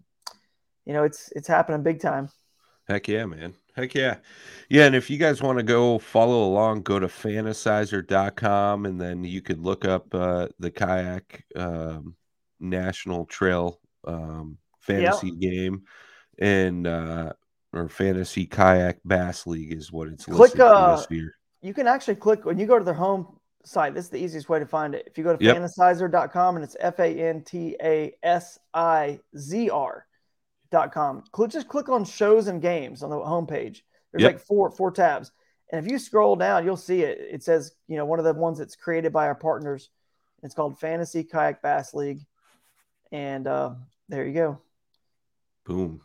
[0.84, 2.28] you know it's it's happening big time.
[2.88, 3.54] Heck yeah, man.
[3.76, 4.16] Heck yeah.
[4.68, 4.86] Yeah.
[4.86, 9.42] And if you guys want to go follow along, go to fantasizr.com and then you
[9.42, 12.16] could look up uh, the kayak um,
[12.58, 15.38] national trail um, fantasy yep.
[15.38, 15.82] game
[16.38, 17.32] and uh,
[17.72, 21.36] or fantasy kayak bass league is what it's click uh, this year.
[21.62, 23.94] You can actually click when you go to their home site.
[23.94, 25.04] This is the easiest way to find it.
[25.06, 25.56] If you go to yep.
[25.56, 30.06] fantasizr.com and it's F A N T A S I Z R
[30.70, 31.24] dot com.
[31.48, 33.82] Just click on shows and games on the homepage.
[34.12, 34.32] There's yep.
[34.32, 35.32] like four four tabs.
[35.72, 37.18] And if you scroll down, you'll see it.
[37.30, 39.90] It says, you know, one of the ones that's created by our partners.
[40.42, 42.26] It's called Fantasy Kayak Bass League.
[43.12, 43.74] And uh,
[44.08, 44.58] there you go.
[45.64, 46.00] Boom.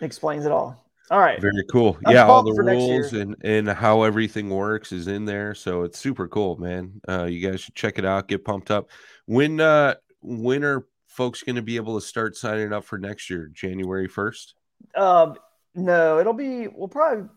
[0.00, 0.84] Explains it all.
[1.10, 1.40] All right.
[1.40, 1.98] Very cool.
[2.06, 5.54] I'm yeah, all the rules and and how everything works is in there.
[5.54, 7.00] So it's super cool, man.
[7.08, 8.28] Uh, you guys should check it out.
[8.28, 8.90] Get pumped up.
[9.26, 13.28] When uh when are folks going to be able to start signing up for next
[13.28, 14.54] year, January 1st?
[14.96, 15.36] Um,
[15.74, 17.28] no, it'll be, we'll probably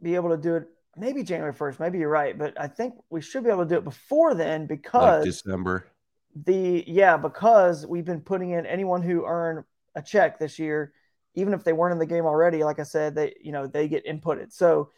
[0.00, 1.80] be able to do it maybe January 1st.
[1.80, 4.66] Maybe you're right, but I think we should be able to do it before then
[4.66, 5.86] because like December.
[6.44, 10.92] The, yeah, because we've been putting in anyone who earned a check this year,
[11.36, 13.86] even if they weren't in the game already, like I said, they, you know, they
[13.86, 14.52] get inputted.
[14.52, 14.90] So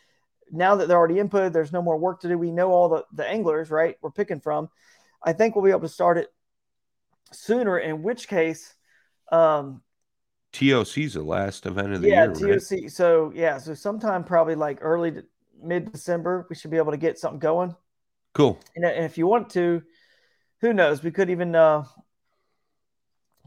[0.50, 2.38] now that they're already inputted, there's no more work to do.
[2.38, 3.96] We know all the, the anglers, right?
[4.00, 4.70] We're picking from.
[5.22, 6.32] I think we'll be able to start it
[7.32, 8.74] sooner, in which case,
[9.30, 9.82] um,
[10.52, 12.48] TOC's the last event of the yeah, year.
[12.48, 12.70] Yeah, TOC.
[12.70, 12.90] Right?
[12.90, 15.24] So yeah, so sometime probably like early to
[15.60, 17.74] mid December, we should be able to get something going.
[18.32, 18.58] Cool.
[18.76, 19.82] And, and if you want to,
[20.60, 21.02] who knows?
[21.02, 21.84] We could even uh,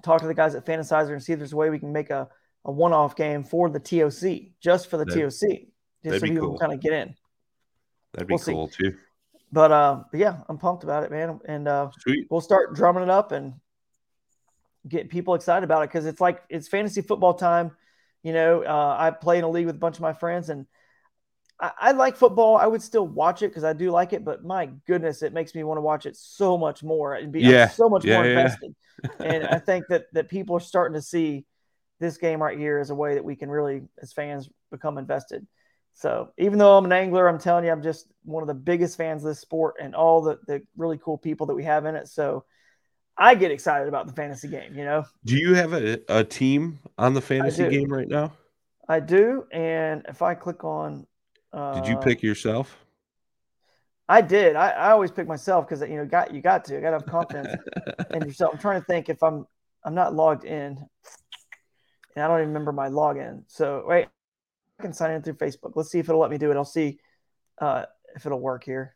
[0.03, 2.09] talk to the guys at Fantasizr and see if there's a way we can make
[2.09, 2.29] a,
[2.65, 5.49] a one off game for the TOC, just for the that, TOC,
[6.03, 6.59] just so people cool.
[6.59, 7.15] kind of get in.
[8.13, 8.83] That'd be we'll cool see.
[8.83, 8.97] too.
[9.51, 11.39] But uh, but yeah, I'm pumped about it, man.
[11.45, 12.27] And uh, Sweet.
[12.29, 13.55] we'll start drumming it up and
[14.87, 17.71] get people excited about it because it's like it's fantasy football time.
[18.23, 20.67] You know, uh, I play in a league with a bunch of my friends, and
[21.59, 22.55] I, I like football.
[22.55, 25.53] I would still watch it because I do like it, but my goodness, it makes
[25.53, 27.67] me want to watch it so much more and be yeah.
[27.67, 28.75] so much yeah, more invested.
[29.19, 31.45] and I think that that people are starting to see
[32.01, 35.47] this game right here is a way that we can really, as fans, become invested.
[35.93, 38.97] So even though I'm an angler, I'm telling you, I'm just one of the biggest
[38.97, 41.95] fans of this sport and all the, the really cool people that we have in
[41.95, 42.07] it.
[42.07, 42.43] So
[43.17, 45.05] I get excited about the fantasy game, you know.
[45.25, 48.33] Do you have a, a team on the fantasy game right now?
[48.89, 49.45] I do.
[49.51, 51.05] And if I click on
[51.53, 52.77] uh, Did you pick yourself?
[54.07, 54.55] I did.
[54.55, 56.77] I, I always pick myself because you know got you got to.
[56.77, 57.61] I gotta have confidence
[58.13, 58.53] in yourself.
[58.53, 59.45] I'm trying to think if I'm
[59.85, 60.85] I'm not logged in.
[62.15, 63.43] And I don't even remember my login.
[63.47, 64.07] So wait,
[64.79, 65.73] I can sign in through Facebook.
[65.75, 66.57] Let's see if it'll let me do it.
[66.57, 66.99] I'll see
[67.59, 68.95] uh, if it'll work here.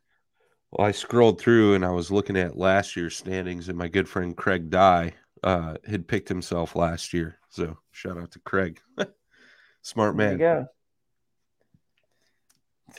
[0.71, 4.09] Well, I scrolled through and I was looking at last year's standings, and my good
[4.09, 7.37] friend Craig Dye uh, had picked himself last year.
[7.49, 8.79] So shout out to Craig,
[9.81, 10.37] smart man.
[10.37, 10.67] There you go.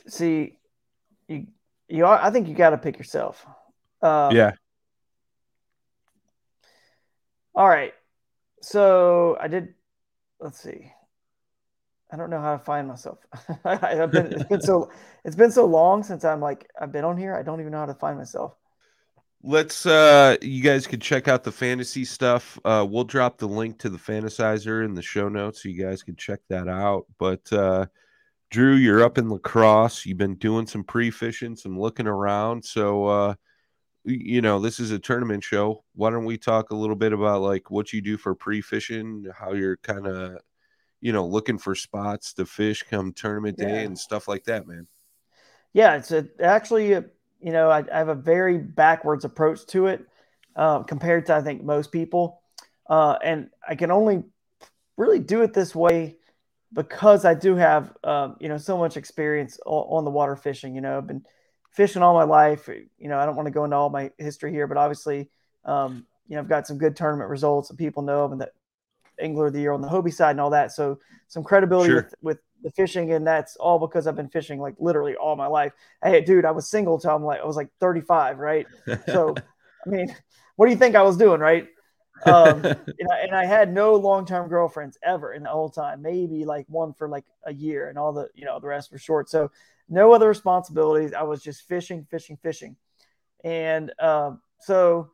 [0.09, 0.59] See,
[1.29, 1.47] you
[1.89, 3.47] you are, I think you got to pick yourself.
[4.03, 4.53] Um, yeah.
[7.55, 7.95] All right.
[8.63, 9.75] So I did.
[10.41, 10.93] Let's see.
[12.13, 13.19] I don't know how to find myself.
[13.65, 14.91] I've been it's been so
[15.25, 17.35] it's been so long since I'm like I've been on here.
[17.35, 18.55] I don't even know how to find myself.
[19.43, 22.59] Let's uh you guys can check out the fantasy stuff.
[22.65, 26.03] Uh we'll drop the link to the fantasizr in the show notes so you guys
[26.03, 27.07] can check that out.
[27.19, 27.87] But uh
[28.51, 30.07] Drew, you're up in La Crosse.
[30.07, 32.65] You've been doing some pre fishing, some looking around.
[32.65, 33.35] So, uh,
[34.07, 35.85] you know, this is a tournament show.
[35.95, 39.27] Why don't we talk a little bit about like what you do for pre fishing,
[39.37, 40.39] how you're kind of,
[41.01, 43.87] you know, looking for spots to fish come tournament day Yeah.
[43.87, 44.87] and stuff like that, man.
[45.73, 47.05] Yeah, it's a, actually, a,
[47.41, 50.07] you know, I, I have a very backwards approach to it
[50.55, 52.41] uh, compared to I think most people,
[52.89, 54.23] uh, and I can only
[54.97, 56.17] really do it this way
[56.73, 60.75] because I do have, um, you know, so much experience on, on the water fishing.
[60.75, 61.25] You know, I've been
[61.77, 62.69] fishing all my life.
[62.69, 65.29] You know, I don't want to go into all my history here, but obviously,
[65.65, 68.25] um, you know, I've got some good tournament results that people know.
[68.25, 68.51] I'm the
[69.21, 70.73] angler of the year on the Hobie side and all that.
[70.73, 71.97] So some credibility Sure.
[72.03, 75.47] with, with the fishing, and that's all because I've been fishing like literally all my
[75.47, 75.73] life.
[76.03, 78.67] Hey, dude, I was single till I'm like I was like 35, right?
[79.07, 80.15] So, I mean,
[80.57, 81.69] what do you think I was doing, right?
[82.25, 86.03] Um, and, I, and I had no long-term girlfriends ever in the whole time.
[86.03, 88.99] Maybe like one for like a year, and all the you know the rest were
[88.99, 89.29] short.
[89.29, 89.51] So
[89.89, 91.13] no other responsibilities.
[91.13, 92.77] I was just fishing, fishing, fishing,
[93.45, 95.11] and um, so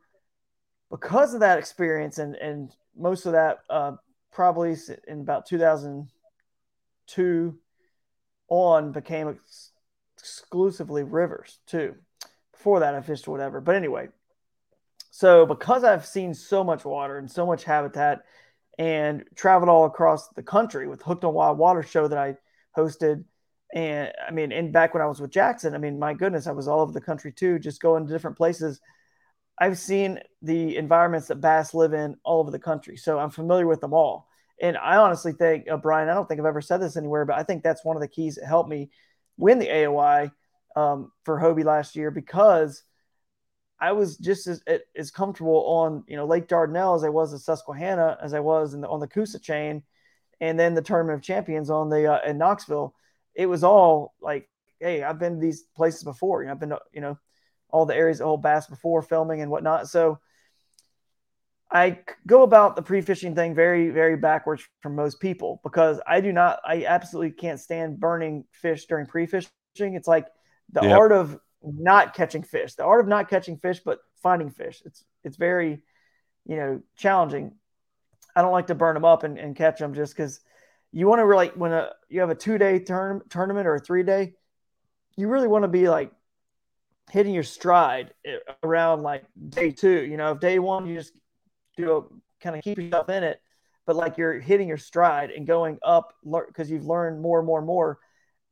[0.89, 3.93] because of that experience and and most of that uh,
[4.31, 4.75] probably
[5.07, 7.57] in about 2002
[8.49, 9.71] on became ex-
[10.17, 11.95] exclusively rivers too.
[12.51, 14.09] Before that, I fished whatever, but anyway.
[15.11, 18.23] So because I've seen so much water and so much habitat,
[18.77, 22.35] and traveled all across the country with Hooked on Wild Water show that I
[22.75, 23.23] hosted,
[23.73, 26.51] and I mean, and back when I was with Jackson, I mean, my goodness, I
[26.51, 28.79] was all over the country too, just going to different places.
[29.59, 33.65] I've seen the environments that bass live in all over the country, so I'm familiar
[33.65, 34.27] with them all.
[34.61, 37.37] And I honestly think, uh, Brian, I don't think I've ever said this anywhere, but
[37.37, 38.91] I think that's one of the keys that helped me
[39.37, 40.31] win the AOY
[40.75, 42.83] um, for Hobie last year because
[43.79, 44.61] I was just as
[44.95, 48.71] as comfortable on you know Lake Dardanelle as I was at Susquehanna as I was
[48.71, 49.83] the, on the Coosa chain,
[50.39, 52.93] and then the Tournament of Champions on the uh, in Knoxville.
[53.35, 56.41] It was all like, hey, I've been to these places before.
[56.41, 57.17] You know, I've been to, you know
[57.73, 59.89] all the areas of Old Bass before filming and whatnot.
[59.89, 60.19] So
[61.71, 66.31] I go about the pre-fishing thing very, very backwards from most people because I do
[66.31, 69.49] not, I absolutely can't stand burning fish during pre-fishing.
[69.75, 70.27] It's like
[70.71, 70.91] the Yep.
[70.91, 74.83] art of not catching fish, the art of not catching fish, but finding fish.
[74.85, 75.81] It's, it's very,
[76.45, 77.55] you know, challenging.
[78.35, 80.41] I don't like to burn them up and, and catch them just because
[80.93, 83.79] you want to really, when a, you have a two day turn, tournament or a
[83.79, 84.33] three day,
[85.17, 86.11] you really want to be like
[87.11, 90.03] hitting your stride eh, around like day two.
[90.03, 91.13] You know, if day one you just
[91.75, 92.01] do a
[92.41, 93.41] kind of keep yourself in it,
[93.87, 97.57] but like you're hitting your stride and going up because you've learned more and more
[97.57, 97.99] and more.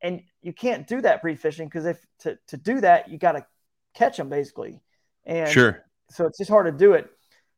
[0.02, 3.34] And you can't do that pre fishing because if to, to do that, you got
[3.34, 3.46] to
[3.94, 4.82] catch them basically.
[5.26, 5.86] And Sure.
[6.10, 7.08] so it's just hard to do it.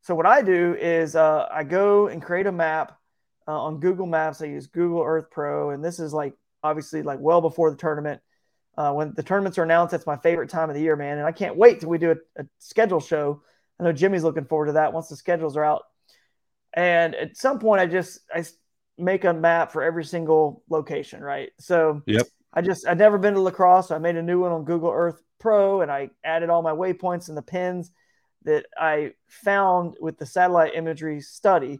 [0.02, 3.00] So what I do is uh, I go and create a map
[3.48, 4.42] uh, on Google Maps.
[4.42, 8.22] I use Google Earth Pro, and this is like obviously like well before the tournament.
[8.76, 11.20] Uh, when the tournaments are announced, that's my favorite time of the year, man.
[11.20, 13.44] And I can't wait till we do a, a schedule show.
[13.80, 15.84] I know Jimmy's looking forward to that once the schedules are out.
[16.74, 18.44] And at some point, I just I
[18.98, 21.52] make a map for every single location, right?
[21.60, 22.28] So Yep.
[22.54, 24.66] I just I'd never been to La Crosse, so I made a new one on
[24.66, 27.92] Google Earth Pro, and I added all my waypoints and the pins
[28.44, 31.80] that I found with the satellite imagery study,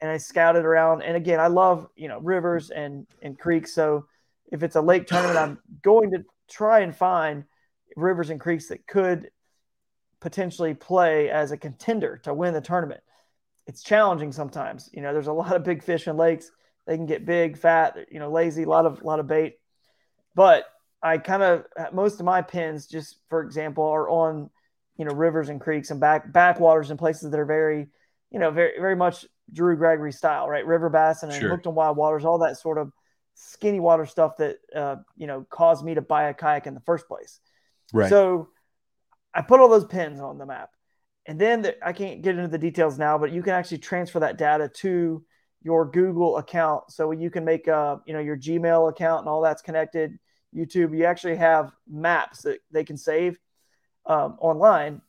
[0.00, 1.02] and I scouted around.
[1.02, 4.06] And again, I love you know rivers and and creeks, so
[4.50, 7.44] if it's a lake tournament, I'm going to try and find
[7.96, 9.30] rivers and creeks that could
[10.20, 13.00] potentially play as a contender to win the tournament.
[13.66, 14.90] It's challenging sometimes.
[14.92, 16.50] You know, there's a lot of big fish in lakes.
[16.86, 19.58] They can get big, fat, you know, lazy, a lot of lot of bait.
[20.34, 20.64] But
[21.02, 24.50] I kind of most of my pins, just for example, are on
[24.96, 27.88] you know rivers and creeks and back backwaters and places that are very,
[28.30, 30.64] you know, very very much Drew Gregory style, right?
[30.64, 31.50] River bass and Sure.
[31.50, 32.92] hooked on wild waters, all that sort of
[33.34, 36.80] skinny water stuff that uh, you know caused me to buy a kayak in the
[36.80, 37.40] first place.
[37.92, 38.08] Right.
[38.08, 38.48] So
[39.34, 40.70] I put all those pins on the map.
[41.26, 44.20] And then the, I can't get into the details now, but you can actually transfer
[44.20, 45.24] that data to
[45.62, 46.90] your Google account.
[46.90, 50.18] So you can make uh, you know, your Gmail account and all that's connected.
[50.54, 53.38] YouTube, you actually have maps that they can save
[54.06, 55.00] um, online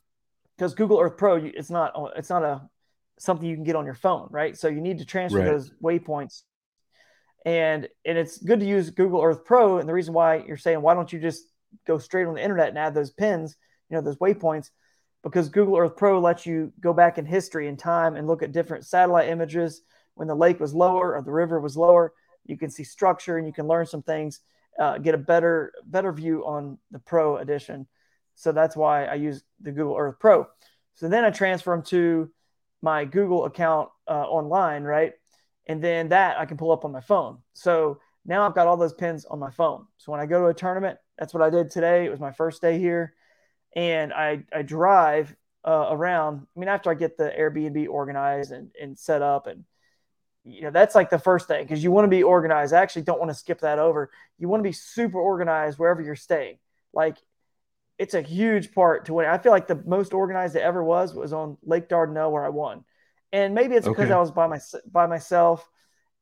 [0.56, 2.68] because Google Earth Pro, it's not it's not a
[3.22, 4.56] something you can get on your phone, right?
[4.56, 5.46] So you need to transfer Right.
[5.46, 6.42] those waypoints,
[7.46, 9.78] and and it's good to use Google Earth Pro.
[9.78, 11.44] And the reason why you're saying why don't you just
[11.86, 13.56] go straight on the internet and add those pins,
[13.88, 14.70] you know, those waypoints,
[15.22, 18.52] because Google Earth Pro lets you go back in history and time and look at
[18.52, 19.82] different satellite images
[20.14, 22.12] when the lake was lower or the river was lower.
[22.44, 24.40] You can see structure and you can learn some things,
[24.78, 27.86] uh, get a better better view on the Pro edition.
[28.34, 30.48] So that's why I use the Google Earth Pro.
[30.94, 32.30] So then I transfer them to
[32.82, 35.12] my Google account uh, online, right?
[35.66, 37.38] And then that I can pull up on my phone.
[37.54, 39.86] So Now I've got all those pins on my phone.
[39.98, 42.04] So when I go to a tournament, that's what I did today.
[42.06, 43.14] It was my first day here,
[43.74, 46.46] and I I drive uh, around.
[46.56, 49.64] I mean, after I get the Airbnb organized and and set up, and
[50.44, 52.72] you know that's like the first thing because you want to be organized.
[52.74, 54.10] I actually don't want to skip that over.
[54.38, 56.58] You want to be super organized wherever you're staying.
[56.92, 57.16] Like
[57.98, 59.26] it's a huge part to win.
[59.26, 62.48] I feel like the most organized it ever was was on Lake Dardanelle where I
[62.48, 62.84] won,
[63.32, 64.12] and maybe it's because okay.
[64.12, 64.58] I was by my
[64.90, 65.68] by myself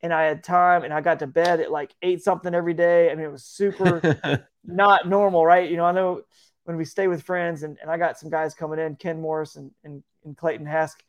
[0.03, 3.11] and I had time and I got to bed at like eight something every day.
[3.11, 5.71] I mean, it was super not normal, right?
[5.71, 6.23] You know, I know
[6.65, 9.57] when we stay with friends and, and I got some guys coming in, Ken Morris
[9.57, 11.03] and, and, and Clayton Hask,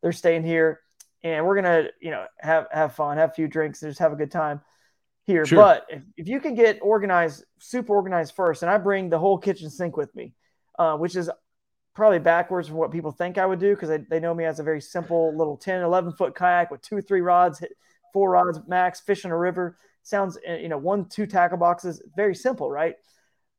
[0.00, 0.80] they're staying here
[1.22, 4.00] and we're going to, you know, have, have fun, have a few drinks and just
[4.00, 4.60] have a good time
[5.24, 5.46] here.
[5.46, 5.56] Sure.
[5.56, 9.38] But if, if you can get organized, super organized first, and I bring the whole
[9.38, 10.34] kitchen sink with me,
[10.78, 11.30] uh, which is
[11.94, 14.58] probably backwards from what people think I would do because they, they know me as
[14.58, 17.62] a very simple little 10, 11 foot kayak with two three rods,
[18.12, 19.76] four rods max, fishing a river.
[20.02, 22.94] Sounds, eh, you know, one, two tackle boxes, very simple, right?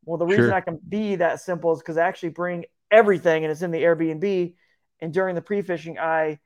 [0.06, 0.54] Well, the reason sure.
[0.54, 3.82] I can be that simple is because I actually bring everything and it's in the
[3.82, 4.56] Airbnb.
[5.00, 6.40] And during the pre fishing, I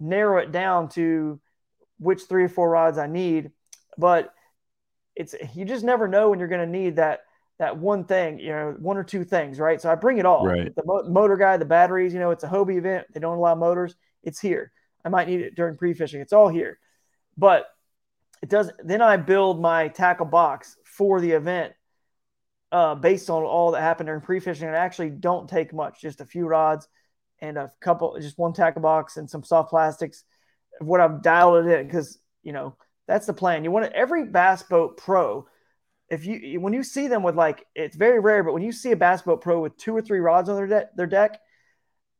[0.00, 1.40] narrow it down to
[1.98, 3.50] which three or four rods I need.
[3.96, 4.32] But
[5.16, 7.20] it's you just never know when you're going to need that
[7.58, 9.80] that one thing, you know, one or two things, right?
[9.80, 10.44] So I bring it all.
[10.44, 10.74] Right.
[10.74, 13.06] The mo- motor guy, the batteries, you know, it's a Hobie event.
[13.12, 13.94] They don't allow motors.
[14.24, 14.72] It's here.
[15.04, 16.20] I might need it during pre fishing.
[16.20, 16.78] It's all here.
[17.36, 17.66] But
[18.42, 18.70] it does.
[18.82, 21.74] Then I build my tackle box for the event
[22.74, 24.66] uh, based on all that happened during pre-fishing.
[24.66, 26.88] And actually don't take much, just a few rods
[27.40, 30.24] and a couple, just one tackle box and some soft plastics.
[30.80, 32.76] Of what I've dialed it in because you know
[33.06, 33.64] that's the plan.
[33.64, 35.46] You want to, every bass boat pro.
[36.10, 38.92] If you when you see them with like it's very rare, but when you see
[38.92, 41.40] a bass boat pro with two or three rods on their deck, their deck,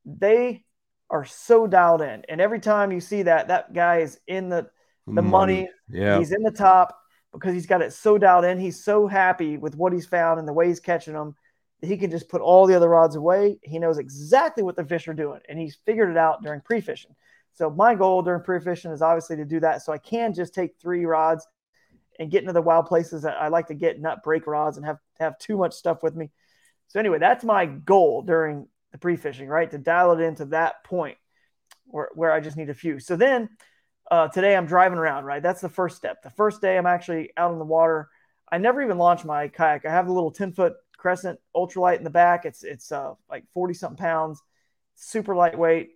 [0.04, 0.64] they
[1.10, 2.22] are so dialed in.
[2.28, 4.68] And every time you see that, that guy is in the
[5.06, 5.62] the money.
[5.62, 5.68] money.
[5.90, 6.18] Yeah.
[6.18, 6.98] He's in the top
[7.32, 8.58] because he's got it so dialed in.
[8.58, 11.36] He's so happy with what he's found and the way he's catching them
[11.80, 13.58] that he can just put all the other rods away.
[13.62, 16.80] He knows exactly what the fish are doing and he's figured it out during pre
[16.80, 17.14] fishing.
[17.54, 19.82] So my goal during pre fishing is obviously to do that.
[19.82, 21.46] So I can just take three rods
[22.18, 24.86] and get into the wild places that I like to get, not break rods and
[24.86, 26.30] have have too much stuff with me.
[26.88, 29.70] So anyway, that's my goal during the pre fishing, right?
[29.70, 31.16] To dial it into that point
[31.86, 32.98] where, where I just need a few.
[32.98, 33.48] So then
[34.10, 35.42] uh, today I'm driving around, right?
[35.42, 36.22] That's the first step.
[36.22, 38.08] The first day I'm actually out on the water.
[38.50, 39.86] I never even launched my kayak.
[39.86, 42.44] I have a little 10 foot crescent ultralight in the back.
[42.44, 44.40] It's, it's uh, like 40 something pounds,
[44.94, 45.90] super lightweight.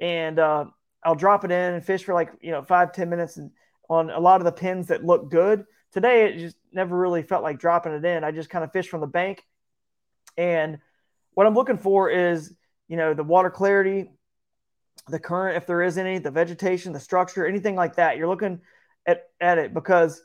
[0.00, 0.66] And uh,
[1.04, 3.50] I'll drop it in and fish for like, you know, five ten minutes and
[3.90, 5.64] on a lot of the pins that look good.
[5.92, 8.24] Today, it just never really felt like dropping it in.
[8.24, 9.44] I just kind of fish from the bank.
[10.36, 10.78] And
[11.34, 12.52] what I'm looking for is,
[12.88, 14.10] you know, the water clarity,
[15.08, 18.16] the current, if there is any, the vegetation, the structure, anything like that.
[18.16, 18.60] You're looking
[19.06, 20.22] at, at it because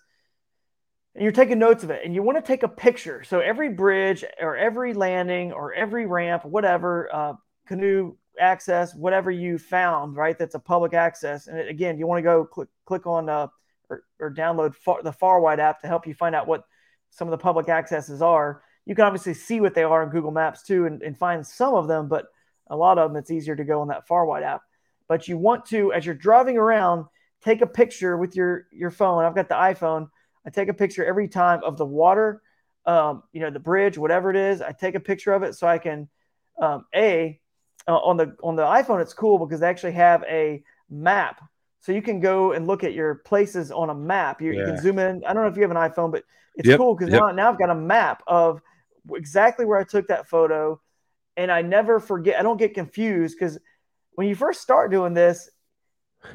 [1.15, 3.23] you're taking notes of it and you want to take a picture.
[3.23, 7.33] So every bridge or every landing or every ramp, whatever, uh,
[7.67, 10.37] canoe access, whatever you found, right?
[10.37, 11.47] That's a public access.
[11.47, 13.47] And again, you want to go click, click on uh,
[13.89, 16.63] or, or download far, the FarWide app to help you find out what
[17.09, 18.61] some of the public accesses are.
[18.85, 21.73] You can obviously see what they are in Google Maps too and, and find some
[21.73, 22.27] of them, but
[22.67, 24.61] a lot of them, it's easier to go on that FarWide app
[25.09, 27.05] but you want to, as you're driving around,
[27.43, 29.25] take a picture with your your phone.
[29.25, 30.07] I've got the iPhone.
[30.45, 32.41] I take a picture every time of the water,
[32.85, 34.61] um, you know, the bridge, whatever it is.
[34.61, 36.07] I take a picture of it so I can,
[36.61, 37.38] um, a
[37.89, 39.01] uh, on the on the iPhone.
[39.01, 41.41] It's cool because they actually have a map,
[41.79, 44.41] so you can go and look at your places on a map.
[44.41, 44.59] You, yeah.
[44.59, 45.23] you can zoom in.
[45.25, 46.23] I don't know if you have an iPhone, but
[46.55, 46.77] it's yep.
[46.77, 47.19] cool because yep.
[47.19, 48.61] now now I've got a map of
[49.11, 50.79] exactly where I took that photo,
[51.35, 52.39] and I never forget.
[52.39, 53.57] I don't get confused because
[54.11, 55.49] when you first start doing this,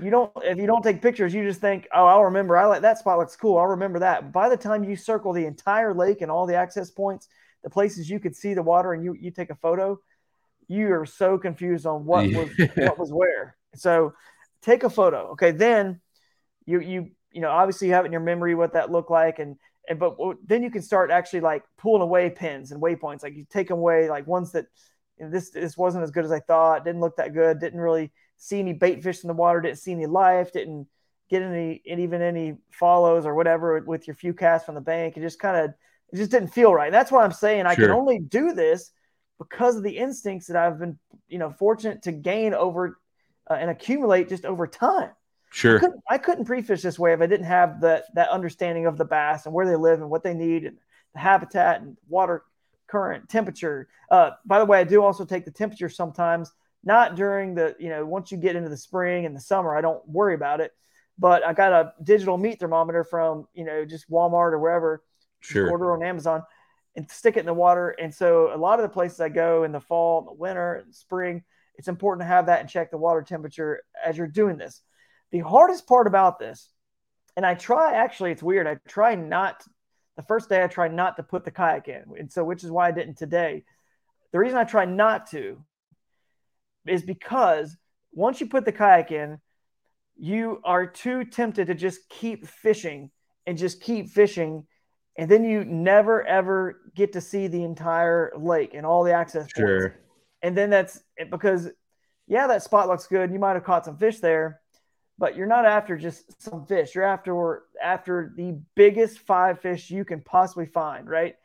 [0.03, 2.57] you don't if you don't take pictures, you just think, oh, I'll remember.
[2.57, 3.59] I like that spot looks cool.
[3.59, 4.33] I'll remember that.
[4.33, 7.29] By the time you circle the entire lake and all the access points,
[7.63, 10.01] the places you could see the water, and you you take a photo,
[10.69, 13.57] you are so confused on what was what was where.
[13.75, 14.15] So
[14.63, 15.33] take a photo.
[15.33, 16.01] Okay, then
[16.67, 19.39] you you you know obviously you have it in your memory what that looked like,
[19.39, 19.57] and
[19.89, 23.23] and but then you can start actually like pulling away pins and waypoints.
[23.23, 24.67] Like you take them away like ones that
[25.19, 26.85] this this wasn't as good as I thought.
[26.85, 27.61] Didn't look that good.
[27.61, 29.61] Didn't really see any bait fish in the water.
[29.61, 30.53] Didn't see any life.
[30.53, 30.89] Didn't
[31.31, 35.17] get any even any follows or whatever with your few casts from the bank.
[35.17, 35.75] It just kind of
[36.13, 36.87] it just didn't feel right.
[36.87, 38.93] And that's why I'm saying I can only do this
[39.39, 42.99] because of the instincts that I've been you know fortunate to gain over
[43.51, 45.11] uh, and accumulate just over time.
[45.51, 45.77] Sure.
[45.77, 48.99] I couldn't, I couldn't pre-fish this way if I didn't have that that understanding of
[48.99, 50.79] the bass and where they live and what they need and
[51.13, 52.43] the habitat and water
[52.89, 53.89] current temperature.
[54.11, 57.89] Uh, by the way, I do also take the temperature sometimes, not during the, you
[57.89, 60.73] know, once you get into the spring and the summer, I don't worry about it.
[61.19, 65.03] but I got a digital meat thermometer from you know just Walmart or wherever.
[65.41, 65.71] Sure.
[65.71, 66.43] Order on Amazon
[66.97, 67.91] and stick it in the water.
[67.91, 70.75] And so a lot of the places I go in the fall, in the winter,
[70.85, 71.43] and spring,
[71.77, 74.81] it's important to have that and check the water temperature as you're doing this.
[75.33, 76.71] The hardest part about this,
[77.37, 78.67] and I try actually, it's weird.
[78.67, 79.65] I try not
[80.17, 82.05] the first day I try not to put the kayak in.
[82.19, 83.65] And so which is why I didn't today.
[84.33, 85.63] The reason I try not to
[86.87, 87.77] is because
[88.13, 89.39] once you put the kayak in,
[90.17, 93.11] you are too tempted to just keep fishing
[93.47, 94.67] and just keep fishing
[95.17, 99.49] and then you never ever get to see the entire lake and all the access
[99.57, 99.91] Sure.
[99.91, 99.97] points.
[100.43, 101.71] And then that's because,
[102.27, 103.33] yeah, that spot looks good.
[103.33, 104.61] You might have caught some fish there,
[105.19, 106.95] but you're not after just some fish.
[106.95, 111.37] You're after after the biggest five fish you can possibly find, right?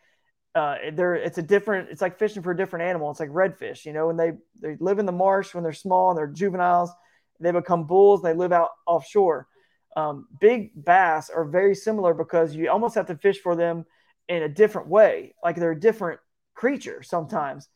[0.56, 1.90] Uh, there, it's a different.
[1.90, 3.12] It's like fishing for a different animal.
[3.12, 6.10] It's like redfish, you know, when they they live in the marsh when they're small
[6.10, 6.92] and they're juveniles,
[7.40, 8.22] they become bulls.
[8.22, 9.48] They live out offshore
[9.96, 13.86] um, big bass are very similar because you almost have to fish for them
[14.28, 15.34] in a different way.
[15.44, 16.20] Like they're a different
[16.54, 17.68] creature sometimes.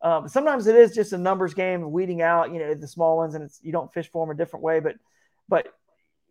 [0.00, 3.34] Um, sometimes it is just a numbers game, weeding out, you know, the small ones,
[3.34, 4.80] and it's you don't fish for them a different way.
[4.80, 4.96] But,
[5.48, 5.68] but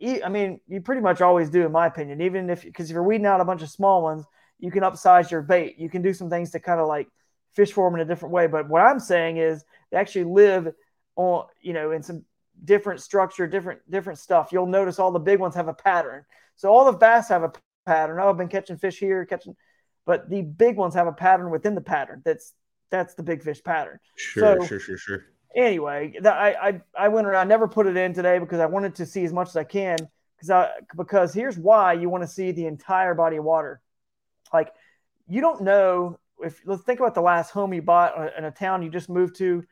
[0.02, 2.22] I mean, you pretty much always do, in my opinion.
[2.22, 4.26] Even if because if you're weeding out a bunch of small ones,
[4.60, 5.78] you can upsize your bait.
[5.78, 7.08] You can do some things to kind of like
[7.54, 8.48] fish for them in a different way.
[8.48, 10.74] But what I'm saying is they actually live
[11.16, 12.24] on, you know, in some
[12.64, 14.50] different structure, different different stuff.
[14.52, 16.26] You'll notice all the big ones have a pattern.
[16.56, 17.52] So all the bass have a
[17.86, 18.20] pattern.
[18.22, 19.56] Oh, I've been catching fish here, catching,
[20.06, 22.22] but the big ones have a pattern within the pattern.
[22.26, 22.54] That's
[22.90, 24.00] that's the big fish pattern.
[24.16, 25.26] Sure, so, sure, sure, sure.
[25.56, 27.46] Anyway, I, I I went around.
[27.46, 29.64] I never put it in today because I wanted to see as much as I
[29.64, 29.98] can.
[30.36, 33.82] Because I because here's why you want to see the entire body of water.
[34.54, 34.72] Like
[35.28, 38.52] you don't know if let's think about the last home you bought uh, in a
[38.52, 39.64] town you just moved to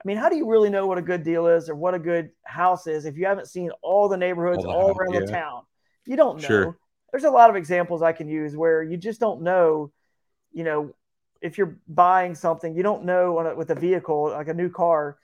[0.00, 1.98] I mean, how do you really know what a good deal is or what a
[1.98, 5.20] good house is if you haven't seen all the neighborhoods all, the all around yeah.
[5.20, 5.62] the town?
[6.06, 6.46] You don't know.
[6.46, 6.78] Sure.
[7.10, 9.90] There's a lot of examples I can use where you just don't know,
[10.52, 10.94] you know,
[11.40, 15.18] if you're buying something, you don't know a, with a vehicle, like a new car,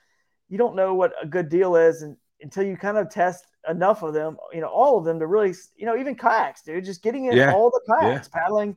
[0.48, 4.02] you don't know what a good deal is and, until you kind of test enough
[4.02, 7.02] of them, you know, all of them to really, you know, even kayaks, dude, just
[7.02, 7.52] getting in yeah.
[7.52, 8.40] all the kayaks, yeah.
[8.40, 8.76] paddling.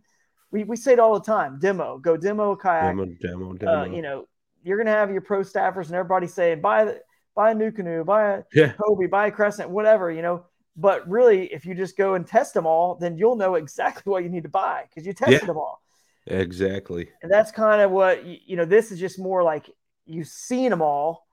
[0.52, 2.96] We, we say it all the time, demo, go demo a kayak.
[2.96, 3.82] Demo, demo, demo.
[3.82, 4.28] Uh, you know,
[4.68, 7.02] you're going to have your pro staffers and everybody saying buy the
[7.36, 8.74] buy a NuCanoe, buy a yeah.
[8.74, 10.46] Hobie, buy a Crescent, whatever, you know.
[10.76, 14.24] But really, if you just go and test them all, then you'll know exactly what
[14.24, 15.46] you need to buy because you tested yeah.
[15.46, 15.82] them all.
[16.26, 17.08] Exactly.
[17.22, 18.66] And that's kind of what you know.
[18.66, 19.70] This is just more like
[20.06, 21.26] you've seen them all,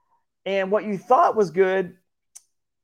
[0.47, 1.97] and what you thought was good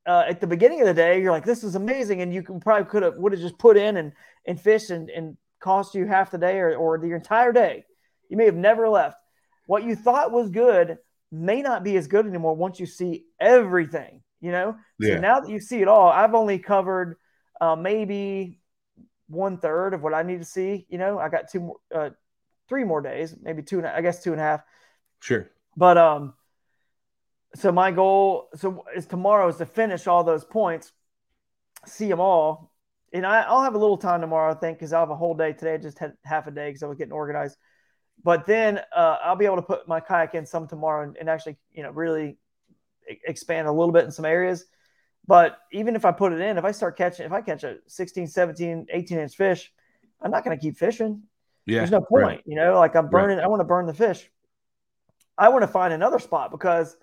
[0.05, 2.59] uh, at the beginning of the day, you're like, "This is amazing," and you can
[2.59, 4.11] probably could have would have just put in and
[4.45, 7.85] and fish and and cost you half the day or or the entire day.
[8.27, 9.17] You may have never left
[9.65, 10.97] what you thought was good
[11.31, 14.75] may not be as good anymore once you see everything, you know?
[14.99, 15.15] Yeah.
[15.15, 17.15] So now that you see it all, I've only covered
[17.59, 18.59] uh, maybe
[19.27, 20.85] one third of what I need to see.
[20.89, 22.09] You know, I got two more, uh,
[22.67, 24.61] three more days, maybe two and I guess two and a half.
[25.19, 25.49] Sure.
[25.77, 26.33] But, um,
[27.55, 30.91] so my goal so is tomorrow is to finish all those points,
[31.85, 32.71] see them all.
[33.13, 35.33] And I, will have a little time tomorrow, I think, because I'll have a whole
[35.33, 35.73] day today.
[35.73, 37.57] I just had half a day because I was getting organized.
[38.23, 41.29] But then uh, I'll be able to put my kayak in some tomorrow and, and
[41.29, 42.37] actually, you know, really
[43.07, 44.65] expand a little bit in some areas.
[45.27, 47.77] But even if I put it in, if I start catching, if I catch a
[47.87, 49.71] 16, 17, 18 inch fish,
[50.21, 51.23] I'm not going to keep fishing.
[51.65, 51.79] Yeah.
[51.79, 52.41] There's no point, right.
[52.45, 53.45] you know, like I'm burning, right.
[53.45, 54.29] I want to burn the fish.
[55.37, 56.95] I want to find another spot because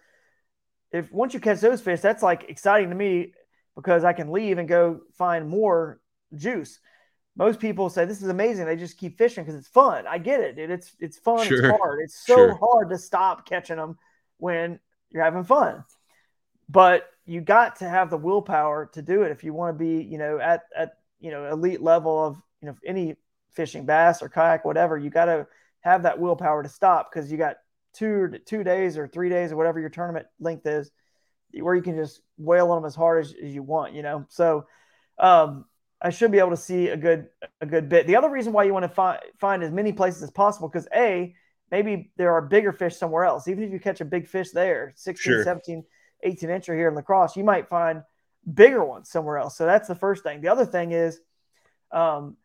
[0.93, 3.33] if once you catch those fish, that's like exciting to me
[3.77, 6.01] because I can leave and go find more
[6.35, 6.81] juice
[7.39, 8.67] most people say this is amazing.
[8.67, 10.07] They just keep fishing because it's fun.
[10.09, 10.71] I get it, dude.
[10.71, 11.47] It's it's fun.
[11.47, 11.71] Sure.
[11.71, 12.01] It's hard.
[12.03, 12.59] It's so sure.
[12.61, 13.97] hard to stop catching them
[14.39, 14.81] when
[15.11, 15.85] you're having fun.
[16.69, 20.03] But you got to have the willpower to do it if you want to be,
[20.03, 23.15] you know, at at you know elite level of you know any
[23.53, 24.99] fishing, bass or kayak, whatever.
[24.99, 25.47] You got to
[25.81, 27.59] have that willpower to stop because you got
[27.95, 30.91] two two days or three days or whatever your tournament length is,
[31.53, 33.95] where you can just whale on them as hard as, as you want.
[33.95, 34.67] You know, so.
[35.21, 35.65] Um,
[36.01, 37.29] I should be able to see a good
[37.61, 38.07] a good bit.
[38.07, 40.89] The other reason why you want to find find as many places as possible because
[40.95, 41.35] a
[41.71, 43.49] maybe there are bigger fish somewhere else.
[43.49, 45.45] Even if you catch a big fish there, 16, sure.
[45.45, 45.85] 17,
[46.23, 48.03] 18 incher here in La Crosse, you might find
[48.53, 49.57] bigger ones somewhere else.
[49.57, 50.41] So that's the first thing.
[50.41, 51.21] The other thing is
[51.91, 52.37] um,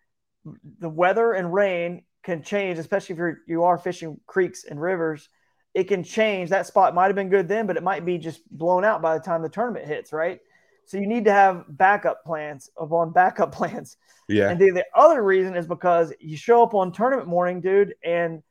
[0.79, 5.29] the weather and rain can change, especially if you're you are fishing creeks and rivers.
[5.73, 6.49] It can change.
[6.49, 9.17] That spot might have been good then, but it might be just blown out by
[9.17, 10.39] the time the tournament hits, right?
[10.85, 13.97] So you need to have backup plans upon backup plans.
[14.27, 14.49] Yeah.
[14.49, 18.41] And the, the other reason is because you show up on tournament morning, dude, and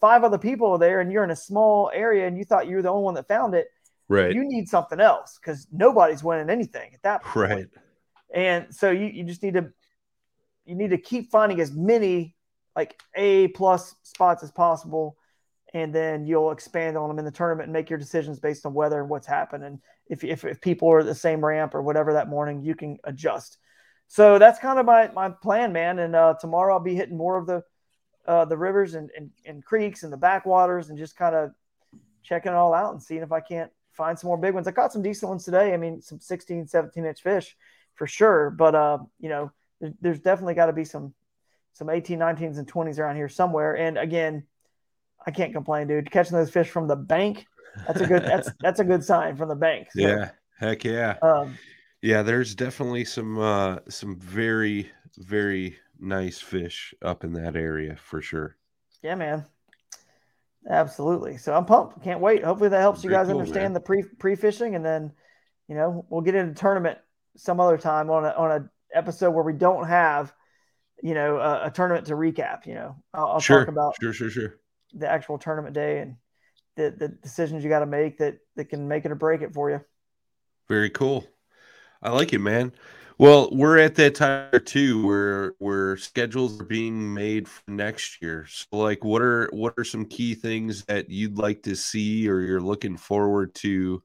[0.00, 2.76] five other people are there, and you're in a small area, and you thought you
[2.76, 3.68] were the only one that found it.
[4.08, 4.32] Right.
[4.32, 7.50] You need something else because nobody's winning anything at that point.
[7.50, 7.66] Right.
[8.32, 9.70] And so you, you just need to
[10.64, 12.34] you need to keep finding as many
[12.76, 15.16] like A plus spots as possible,
[15.74, 18.72] and then you'll expand on them in the tournament and make your decisions based on
[18.72, 19.80] weather and what's happened.
[20.08, 22.98] If if, if people are at the same ramp or whatever that morning, you can
[23.04, 23.58] adjust.
[24.06, 25.98] So that's kind of my my plan, man.
[25.98, 27.62] And uh, tomorrow I'll be hitting more of the
[28.28, 31.50] uh, the rivers and, and, and creeks and the backwaters and just kind of
[32.22, 34.68] checking it all out and seeing if I can't find some more big ones.
[34.68, 35.72] I caught some decent ones today.
[35.72, 37.56] I mean, some 16, 17 inch fish
[37.94, 38.50] for sure.
[38.50, 39.50] But, uh, you know,
[39.80, 41.14] there, there's definitely got to be some,
[41.72, 43.76] some 18, 19s and 20s around here somewhere.
[43.76, 44.44] And again,
[45.26, 46.10] I can't complain, dude.
[46.10, 47.46] Catching those fish from the bank,
[47.86, 49.88] that's a good, that's, that's a good sign from the bank.
[49.92, 50.30] So, yeah.
[50.58, 51.16] Heck yeah.
[51.22, 51.56] Um,
[52.02, 52.22] yeah.
[52.22, 58.56] There's definitely some, uh, some very, very nice fish up in that area for sure.
[59.02, 59.44] Yeah, man.
[60.68, 61.36] Absolutely.
[61.36, 62.02] So I'm pumped.
[62.02, 62.44] Can't wait.
[62.44, 63.72] Hopefully that helps you guys cool, understand man.
[63.74, 65.12] the pre pre fishing, and then
[65.66, 66.98] you know we'll get into tournament
[67.36, 70.32] some other time on a on a episode where we don't have
[71.02, 72.66] you know a, a tournament to recap.
[72.66, 73.60] You know, I'll, I'll sure.
[73.60, 74.60] talk about sure, sure, sure
[74.92, 76.16] the actual tournament day and
[76.78, 79.52] the the decisions you got to make that that can make it or break it
[79.52, 79.80] for you.
[80.68, 81.26] Very cool.
[82.00, 82.72] I like it, man.
[83.18, 88.46] Well, we're at that time too where where schedules are being made for next year.
[88.46, 92.40] So like what are what are some key things that you'd like to see or
[92.40, 94.02] you're looking forward to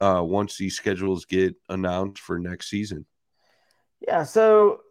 [0.00, 3.04] uh once these schedules get announced for next season?
[4.06, 4.82] Yeah, so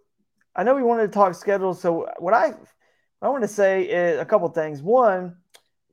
[0.53, 1.79] I know we wanted to talk schedules.
[1.79, 2.53] So what I
[3.21, 4.81] I want to say is a couple things.
[4.81, 5.37] One,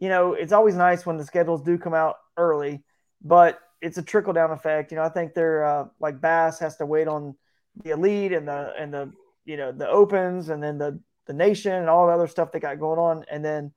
[0.00, 2.82] you know, it's always nice when the schedules do come out early,
[3.22, 4.90] but it's a trickle down effect.
[4.90, 7.36] You know, I think they're uh, like Bass has to wait on
[7.82, 9.12] the elite and the and the
[9.44, 12.58] you know the opens and then the the nation and all the other stuff they
[12.58, 13.72] got going on and then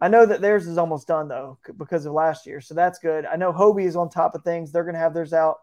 [0.00, 3.24] I know that theirs is almost done though because of last year, so that's good.
[3.24, 5.58] I know Hobie is on top of things; they're going to have theirs out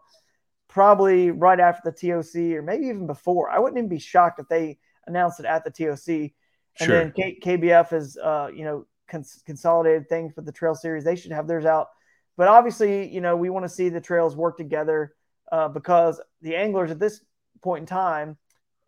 [0.68, 3.50] probably right after the TOC or maybe even before.
[3.50, 6.32] I wouldn't even be shocked if they announced it at the TOC.
[6.80, 6.98] And sure.
[6.98, 11.04] then K- KBF is, uh, you know, cons- consolidated thing for the Trail Series.
[11.04, 11.88] They should have theirs out.
[12.36, 15.14] But obviously, you know, we want to see the trails work together
[15.52, 17.20] uh, because the anglers at this
[17.62, 18.38] point in time,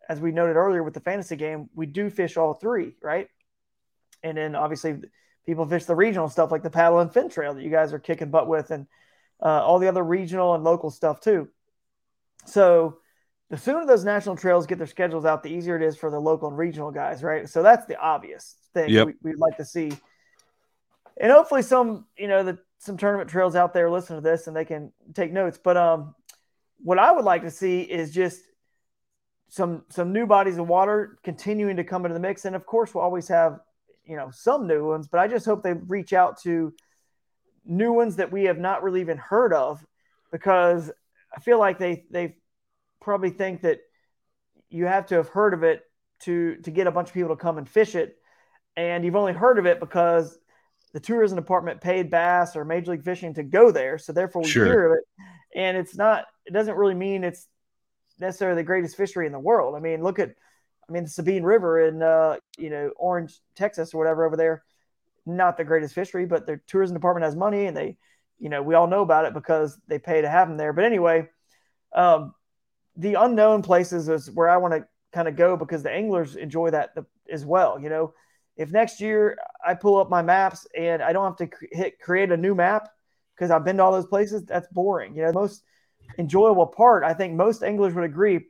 [0.09, 3.27] as we noted earlier with the fantasy game, we do fish all three, right?
[4.23, 4.97] And then obviously
[5.45, 7.99] people fish the regional stuff like the paddle and fin trail that you guys are
[7.99, 8.87] kicking butt with, and
[9.41, 11.47] uh, all the other regional and local stuff too.
[12.45, 12.97] So
[13.49, 16.19] the sooner those national trails get their schedules out, the easier it is for the
[16.19, 17.47] local and regional guys, right?
[17.47, 19.07] So that's the obvious thing yep.
[19.21, 19.91] we, would like to see.
[21.17, 24.55] And hopefully some, you know, the some tournament trails out there listen to this and
[24.55, 25.59] they can take notes.
[25.63, 26.15] But um
[26.77, 28.41] what I would like to see is just
[29.47, 32.93] some some new bodies of water continuing to come into the mix, and of course
[32.93, 33.59] we'll always have
[34.03, 36.73] you know some new ones, but I just hope they reach out to
[37.65, 39.85] new ones that we have not really even heard of,
[40.31, 40.91] because
[41.35, 42.37] I feel like they they
[43.01, 43.79] probably think that
[44.69, 45.83] you have to have heard of it
[46.21, 48.17] to to get a bunch of people to come and fish it,
[48.75, 50.37] and you've only heard of it because
[50.95, 54.47] the tourism department paid Bass or Major League Fishing to go there, so therefore we
[54.47, 54.65] sure.
[54.65, 55.03] hear of it,
[55.53, 56.23] and it's not.
[56.45, 57.49] It doesn't really mean it's
[58.17, 59.75] necessarily the greatest fishery in the world.
[59.75, 60.29] I mean, look at,
[60.87, 64.63] I mean, the Sabine River in, uh, you know, Orange, Texas or whatever over there.
[65.25, 67.97] Not the greatest fishery, but their tourism department has money and they,
[68.39, 70.71] you know, we all know about it because they pay to have them there.
[70.71, 71.27] But anyway,
[71.93, 72.33] um,
[72.95, 76.69] the unknown places is where I want to kind of go because the anglers enjoy
[76.69, 76.95] that
[77.29, 77.81] as well.
[77.81, 78.13] You know,
[78.57, 82.31] if next year I pull up my maps and I don't have to hit create
[82.31, 82.89] a new map
[83.35, 85.15] because I've been to all those places, that's boring.
[85.15, 85.63] You know, the most
[86.17, 88.45] enjoyable part, I think most anglers would agree,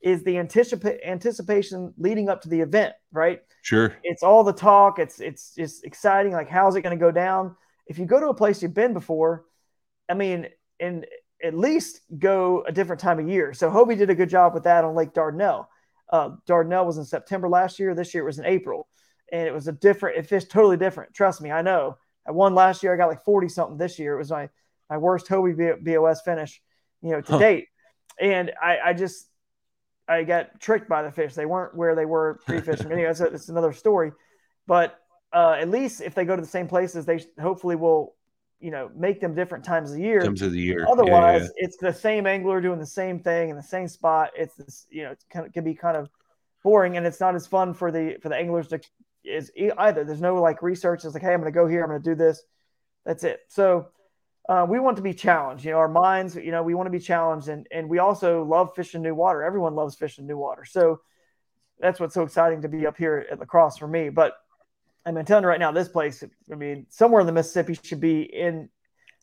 [0.00, 3.42] is the anticipa- anticipation leading up to the event, right?
[3.62, 3.94] Sure.
[4.02, 4.98] It's all the talk.
[4.98, 6.32] It's it's just exciting.
[6.32, 7.54] Like, how's it going to go down?
[7.86, 9.44] If you go to a place you've been before,
[10.08, 10.48] I mean,
[10.78, 11.06] and
[11.42, 13.52] at least go a different time of year.
[13.52, 15.66] So Hobie did a good job with that on Lake Dardanelle.
[16.08, 17.94] Uh, Dardanelle was in September last year.
[17.94, 18.88] This year it was in April,
[19.32, 20.18] and it was a different.
[20.18, 21.14] It fished totally different.
[21.14, 21.96] Trust me, I know.
[22.26, 22.92] I won last year.
[22.92, 24.14] I got like forty something this year.
[24.14, 24.48] It was my
[24.88, 26.60] my worst Hobie BOS finish
[27.02, 27.38] you know, to huh.
[27.38, 27.68] date.
[28.20, 29.26] And I, I just,
[30.08, 31.34] I got tricked by the fish.
[31.34, 32.90] They weren't where they were pre-fishing.
[32.92, 34.12] anyway, that's, that's another story.
[34.66, 34.98] But
[35.32, 38.14] uh, at least if they go to the same places, they hopefully will,
[38.60, 40.20] you know, make them different times of the year.
[40.20, 40.86] Times of the year.
[40.88, 41.64] Otherwise, yeah, yeah.
[41.64, 44.30] it's the same angler doing the same thing in the same spot.
[44.36, 46.10] It's this, you know, it of, can be kind of
[46.62, 48.80] boring, and it's not as fun for the for the anglers to
[49.24, 50.04] is either.
[50.04, 51.04] There's no like research.
[51.04, 51.82] It's like, hey, I'm going to go here.
[51.82, 52.42] I'm going to do this.
[53.04, 53.40] That's it.
[53.48, 53.88] So
[54.48, 55.64] uh, we want to be challenged.
[55.64, 58.44] You know, our minds, you know, we want to be challenged, and and we also
[58.44, 59.42] love fishing new water.
[59.42, 61.00] Everyone loves fishing new water, so
[61.78, 64.08] that's what's so exciting to be up here at La Crosse for me.
[64.08, 64.34] But
[65.06, 68.00] I mean, telling you right now, this place, I mean, somewhere in the Mississippi should
[68.00, 68.68] be in,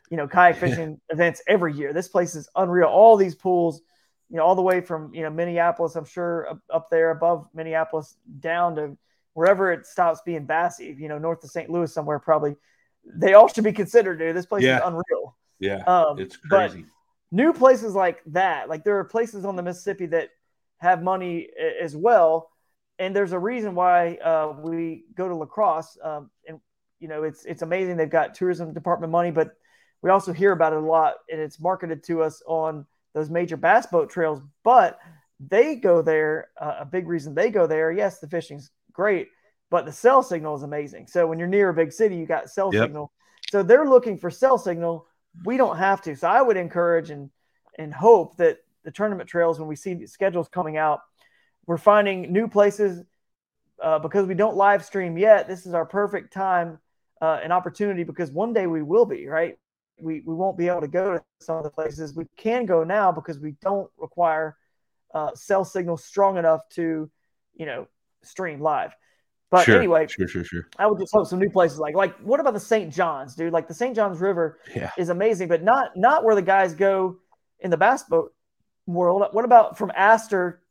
[0.09, 1.93] you know, kayak fishing events every year.
[1.93, 2.87] This place is unreal.
[2.87, 3.81] All these pools,
[4.29, 7.47] you know, all the way from you know Minneapolis, I'm sure up, up there above
[7.53, 8.97] Minneapolis down to
[9.37, 11.69] wherever it stops being bassy, you know, north of St.
[11.69, 12.55] Louis somewhere probably.
[13.05, 14.35] They all should be considered, dude.
[14.35, 14.77] This place Yeah.
[14.77, 15.37] is unreal.
[15.59, 16.85] Yeah, Um, it's crazy.
[17.31, 20.29] new places like that, like there are places on the Mississippi that
[20.77, 22.49] have money as well,
[22.97, 25.99] and there's a reason why uh, we go to La Crosse.
[26.01, 26.59] Um, and
[26.99, 29.55] you know, it's it's amazing they've got tourism department money, but
[30.01, 33.55] we also hear about it a lot, and it's marketed to us on those major
[33.57, 34.41] bass boat trails.
[34.63, 34.99] But
[35.39, 36.49] they go there.
[36.59, 37.91] Uh, a big reason they go there.
[37.91, 39.29] Yes, the fishing's great,
[39.69, 41.07] but the cell signal is amazing.
[41.07, 42.81] So when you're near a big city, you got cell Yep.
[42.81, 43.13] signal.
[43.51, 45.05] So they're looking for cell signal.
[45.45, 46.15] We don't have to.
[46.15, 47.29] So I would encourage and
[47.77, 51.01] and hope that the tournament trails, when we see schedules coming out,
[51.67, 53.03] we're finding new places
[53.83, 55.47] uh, because we don't live stream yet.
[55.47, 56.79] This is our perfect time
[57.21, 59.57] uh, and opportunity because one day we will be right.
[59.99, 62.83] We we won't be able to go to some of the places we can go
[62.83, 64.57] now because we don't require
[65.13, 67.09] uh, cell signal strong enough to,
[67.55, 67.87] you know,
[68.27, 68.95] stream live.
[69.49, 70.67] But sure, anyway, sure, sure, sure.
[70.77, 72.93] I would just hope some new places like like what about the St.
[72.93, 73.53] John's, dude?
[73.53, 73.95] Like the St.
[73.95, 77.17] John's River Yeah, is amazing, but not not where the guys go
[77.59, 78.33] in the bass boat
[78.85, 79.23] world.
[79.31, 80.61] What about from Astor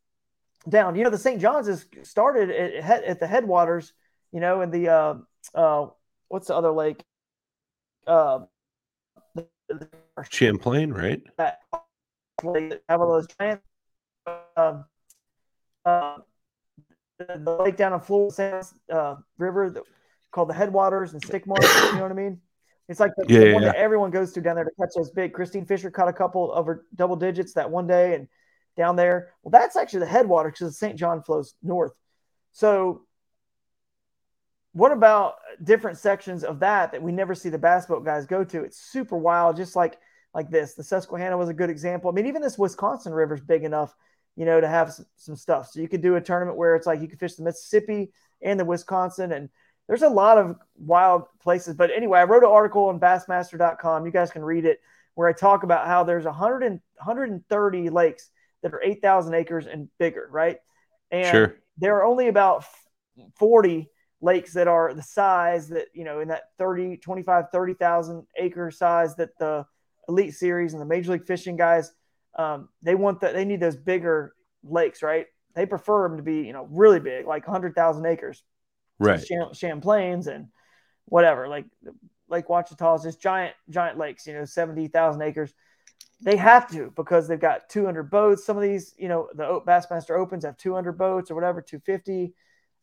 [0.68, 0.94] down?
[0.94, 1.40] You know, the St.
[1.40, 3.92] John's is started at, at the headwaters.
[4.32, 5.14] You know, in the uh,
[5.54, 5.86] uh,
[6.28, 7.02] what's the other lake?
[8.06, 8.40] Uh,
[10.30, 11.22] Champlain, right?
[11.38, 11.60] that
[12.88, 13.60] have all those giant.
[14.56, 14.84] Um,
[15.84, 16.18] uh,
[17.18, 19.82] the, the lake down in Florida Sands, uh, River that,
[20.30, 21.64] called the Headwaters and Stick Marsh.
[21.64, 22.40] you know what I mean?
[22.88, 23.72] It's like the, Yeah, the yeah, one yeah.
[23.72, 25.32] that everyone goes to down there to catch those big.
[25.32, 28.28] Kristine Fischer caught a couple over double digits that one day, and
[28.76, 29.32] down there.
[29.42, 30.96] Well, that's actually the headwater because the St.
[30.96, 31.92] John flows north.
[32.52, 33.02] So,
[34.72, 38.44] what about different sections of that that we never see the bass boat guys go
[38.44, 38.62] to?
[38.62, 39.98] It's super wild, just like
[40.34, 40.74] like this.
[40.74, 42.10] The Susquehanna was a good example.
[42.10, 43.94] I mean, even this Wisconsin river is big enough,
[44.36, 45.70] you know, to have some, some stuff.
[45.70, 48.12] So you could do a tournament where it's like you could fish the Mississippi
[48.42, 49.48] and the Wisconsin, and
[49.88, 51.74] there's a lot of wild places.
[51.74, 54.04] But anyway, I wrote an article on Bassmaster.com.
[54.04, 54.80] You guys can read it
[55.14, 58.30] where I talk about how there's 100 and, 130 lakes
[58.62, 60.58] that are 8,000 acres and bigger, right?
[61.10, 61.56] And Sure.
[61.78, 62.64] there are only about
[63.38, 63.88] 40
[64.20, 69.14] lakes that are the size that, you know, in that 30, 25, 30,000 acre size
[69.16, 69.64] that the
[70.08, 71.92] Elite Series and the Major League Fishing guys,
[72.36, 75.26] um, they want that, they need those bigger lakes, right?
[75.54, 78.42] They prefer them to be, you know, really big, like 100,000 acres.
[78.98, 79.24] Right.
[79.24, 80.48] Cham- Champlain's and
[81.06, 81.64] whatever, like
[82.28, 85.54] Lake Ouachita is just giant, giant lakes, you know, 70,000 acres.
[86.20, 88.44] They have to because they've got 200 boats.
[88.44, 92.34] Some of these, you know, the Bassmaster Opens have 200 boats or whatever, 250.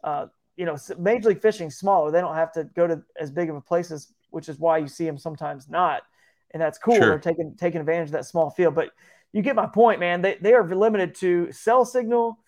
[0.04, 2.12] Uh, you know, Major League Fishing smaller.
[2.12, 4.88] They don't have to go to as big of a places, which is why you
[4.88, 6.04] see them sometimes not.
[6.51, 6.95] And that's cool.
[6.95, 7.10] Sure.
[7.10, 8.76] They're taking taking advantage of that small field.
[8.76, 8.91] But
[9.34, 10.22] you get my point, man.
[10.22, 12.40] They they are limited to cell signal,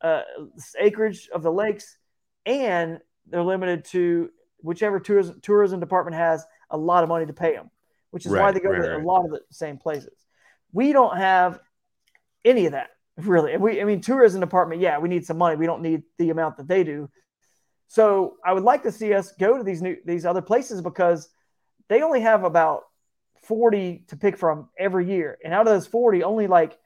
[0.00, 0.22] uh,
[0.78, 1.96] acreage of the lakes,
[2.46, 7.54] and they're limited to whichever tourism tourism department has a lot of money to pay
[7.54, 7.70] them,
[8.10, 9.02] which is why they go right, to right.
[9.02, 10.14] a lot of the same places.
[10.72, 11.58] We don't have
[12.44, 13.52] any of that really.
[13.52, 15.56] And we, I mean, tourism department, yeah, we need some money.
[15.56, 17.08] We don't need the amount that they do.
[17.88, 21.28] So I would like to see us go to these new these other places because
[21.88, 22.84] they only have about
[23.44, 25.38] 40 to pick from every year.
[25.44, 26.78] And out of those 40, only like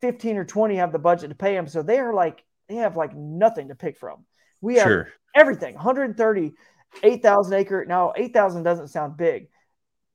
[0.00, 1.66] 15 or 20 have the budget to pay them.
[1.66, 4.24] So they are like, they have like nothing to pick from.
[4.60, 5.08] We have Sure.
[5.34, 6.52] everything 130,
[7.02, 7.84] 8,000 acre.
[7.84, 9.48] Now, 8,000 doesn't sound big,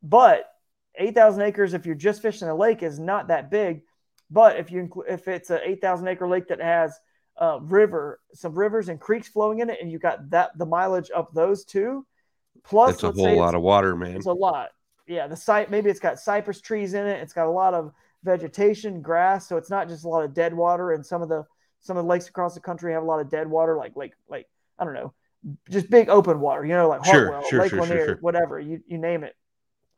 [0.02, 0.46] but
[0.96, 3.82] 8,000 acres, if you're just fishing a lake, is not that big.
[4.30, 6.98] But if you include, if it's an 8,000 acre lake that has
[7.40, 11.10] uh, river, some rivers and creeks flowing in it, and you got that the mileage
[11.12, 12.06] of those two,
[12.64, 14.16] plus That's a whole lot of water, man.
[14.16, 14.70] it's a lot.
[15.08, 17.22] Yeah, the site maybe it's got cypress trees in it.
[17.22, 17.94] It's got a lot of
[18.24, 20.92] vegetation, grass, so it's not just a lot of dead water.
[20.92, 21.46] And some of the
[21.80, 24.14] some of the lakes across the country have a lot of dead water, like like
[24.28, 24.48] like
[24.78, 25.14] I don't know,
[25.70, 26.66] just big open water.
[26.66, 28.18] You know, like Hartwell, sure, Lake sure, sure, Lanier, sure.
[28.22, 29.36] whatever you you name it.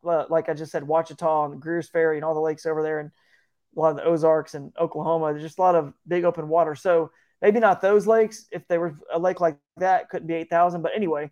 [0.05, 2.99] Uh, Like I just said, Ouachita and Greer's Ferry and all the lakes over there,
[2.99, 3.11] and
[3.75, 5.31] a lot of the Ozarks and Oklahoma.
[5.31, 6.75] There's just a lot of big open water.
[6.75, 8.45] So maybe not those lakes.
[8.51, 10.81] If they were a lake like that, couldn't be eight thousand.
[10.81, 11.31] But anyway,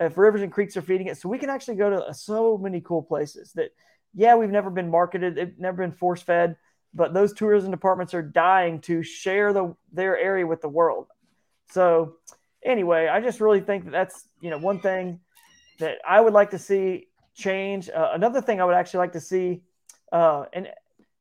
[0.00, 2.80] if rivers and creeks are feeding it, so we can actually go to so many
[2.80, 3.70] cool places that,
[4.14, 6.56] yeah, we've never been marketed, they've never been force fed,
[6.94, 11.06] but those tourism departments are dying to share the their area with the world.
[11.70, 12.14] So
[12.62, 15.20] anyway, I just really think that that's you know one thing
[15.78, 17.88] that I would like to see change.
[17.88, 19.62] Uh, another thing I would actually like to see,
[20.12, 20.68] uh, and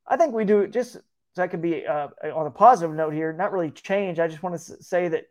[0.07, 0.97] I think we do just
[1.36, 4.19] so I could be uh, on a positive note here, not really change.
[4.19, 5.25] I just want to say that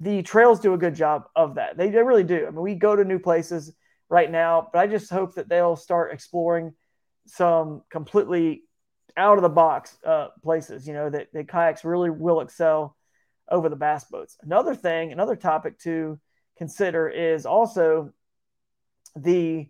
[0.00, 1.76] the trails do a good job of that.
[1.76, 2.46] They, they really do.
[2.46, 3.72] I mean, we go to new places
[4.08, 6.74] right now, but I just hope that they'll start exploring
[7.26, 8.62] some completely
[9.16, 12.96] out of the box uh, places, you know, that, that kayaks really will excel
[13.50, 14.36] over the bass boats.
[14.42, 16.20] Another thing, another topic to
[16.58, 18.12] consider is also
[19.14, 19.68] the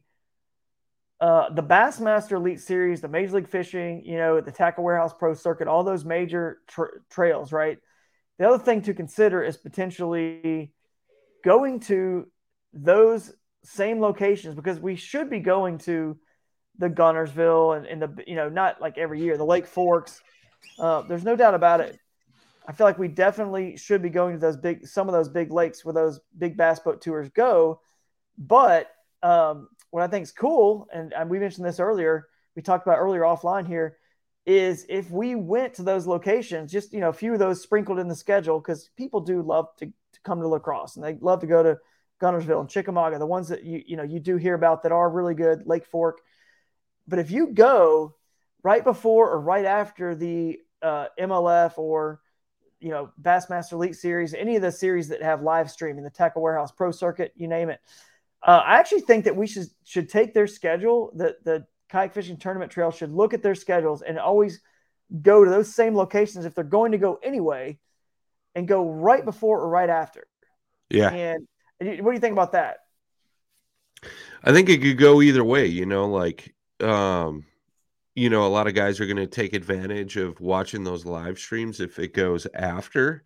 [1.18, 5.32] uh, the Bassmaster Elite Series, the Major League Fishing, you know, the Tackle Warehouse Pro
[5.32, 7.78] Circuit, all those major tra- trails, right?
[8.38, 10.72] The other thing to consider is potentially
[11.44, 12.26] going to
[12.72, 13.32] those
[13.64, 16.18] same locations because we should be going to
[16.78, 20.20] the Guntersville and, and the, you know, not like every year, the Lake Forks.
[20.78, 21.98] Uh, there's no doubt about it.
[22.68, 25.52] I feel like we definitely should be going to those big, some of those big
[25.52, 27.80] lakes where those big bass boat tours go.
[28.36, 28.90] But
[29.22, 32.98] um, what I think is cool, and, and we mentioned this earlier, we talked about
[32.98, 33.96] earlier offline here,
[34.46, 37.98] is if we went to those locations, just you know, a few of those sprinkled
[37.98, 41.18] in the schedule, because people do love to, to come to La Crosse and they
[41.20, 41.78] love to go to
[42.20, 45.10] Guntersville and Chickamauga, the ones that you you know you do hear about that are
[45.10, 46.20] really good, Lake Fork.
[47.08, 48.14] But if you go
[48.62, 52.20] right before or right after the uh, MLF or
[52.78, 56.42] you know Bassmaster Elite Series, any of the series that have live streaming, the Tackle
[56.42, 57.80] Warehouse Pro Circuit, you name it,
[58.42, 61.12] uh, I actually think that we should should take their schedule.
[61.14, 64.60] The the kayak fishing tournament trail should look at their schedules and always
[65.22, 67.78] go to those same locations if they're going to go anyway,
[68.54, 70.26] and go right before or right after.
[70.88, 71.10] Yeah.
[71.10, 71.46] And
[71.78, 72.78] what do you think about that?
[74.42, 75.66] I think it could go either way.
[75.66, 77.44] You know, like um,
[78.14, 81.38] you know, a lot of guys are going to take advantage of watching those live
[81.38, 83.24] streams if it goes after.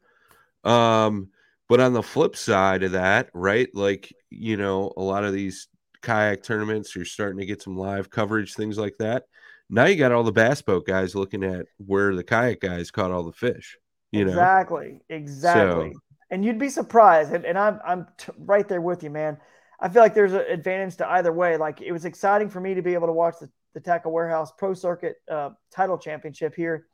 [0.64, 1.28] Um,
[1.68, 3.68] but on the flip side of that, right?
[3.72, 5.68] Like, you know, a lot of these
[6.02, 9.24] kayak tournaments, you're starting to get some live coverage, things like that.
[9.68, 13.10] Now you got all the bass boat guys looking at where the kayak guys caught
[13.10, 13.76] all the fish.
[14.10, 15.92] You know exactly, exactly.
[15.92, 19.38] So, and you'd be surprised, and, and I'm I'm t- right there with you, man.
[19.78, 21.56] I feel like there's an advantage to either way.
[21.56, 24.52] Like it was exciting for me to be able to watch the, the Tackle Warehouse
[24.58, 26.86] Pro Circuit uh, Title Championship here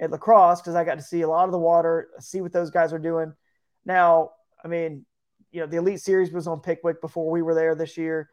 [0.00, 2.52] at La Crosse because I got to see a lot of the water, see what
[2.52, 3.32] those guys are doing.
[3.84, 4.32] Now,
[4.62, 5.06] I mean,
[5.52, 8.28] you know, the Elite Series was on Pickwick before we were there this year.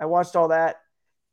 [0.00, 0.76] I watched all that.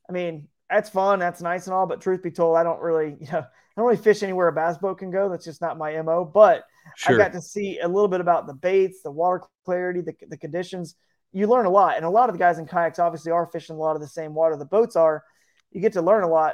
[0.10, 3.16] I mean, that's fun, that's nice and all, but truth be told, I don't really,
[3.22, 5.30] you know, I don't really fish anywhere a bass boat can go.
[5.30, 6.26] That's just not my mo.
[6.26, 6.64] But
[6.96, 7.16] sure.
[7.16, 10.38] I got to see a little bit about the baits, the water clarity, the, the
[10.38, 10.96] conditions.
[11.32, 13.76] You learn a lot, and a lot of the guys in kayaks obviously are fishing
[13.76, 15.24] a lot of the same water the boats are.
[15.72, 16.54] You get to learn a lot,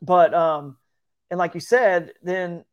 [0.00, 0.78] but um,
[1.30, 2.64] and like you said, then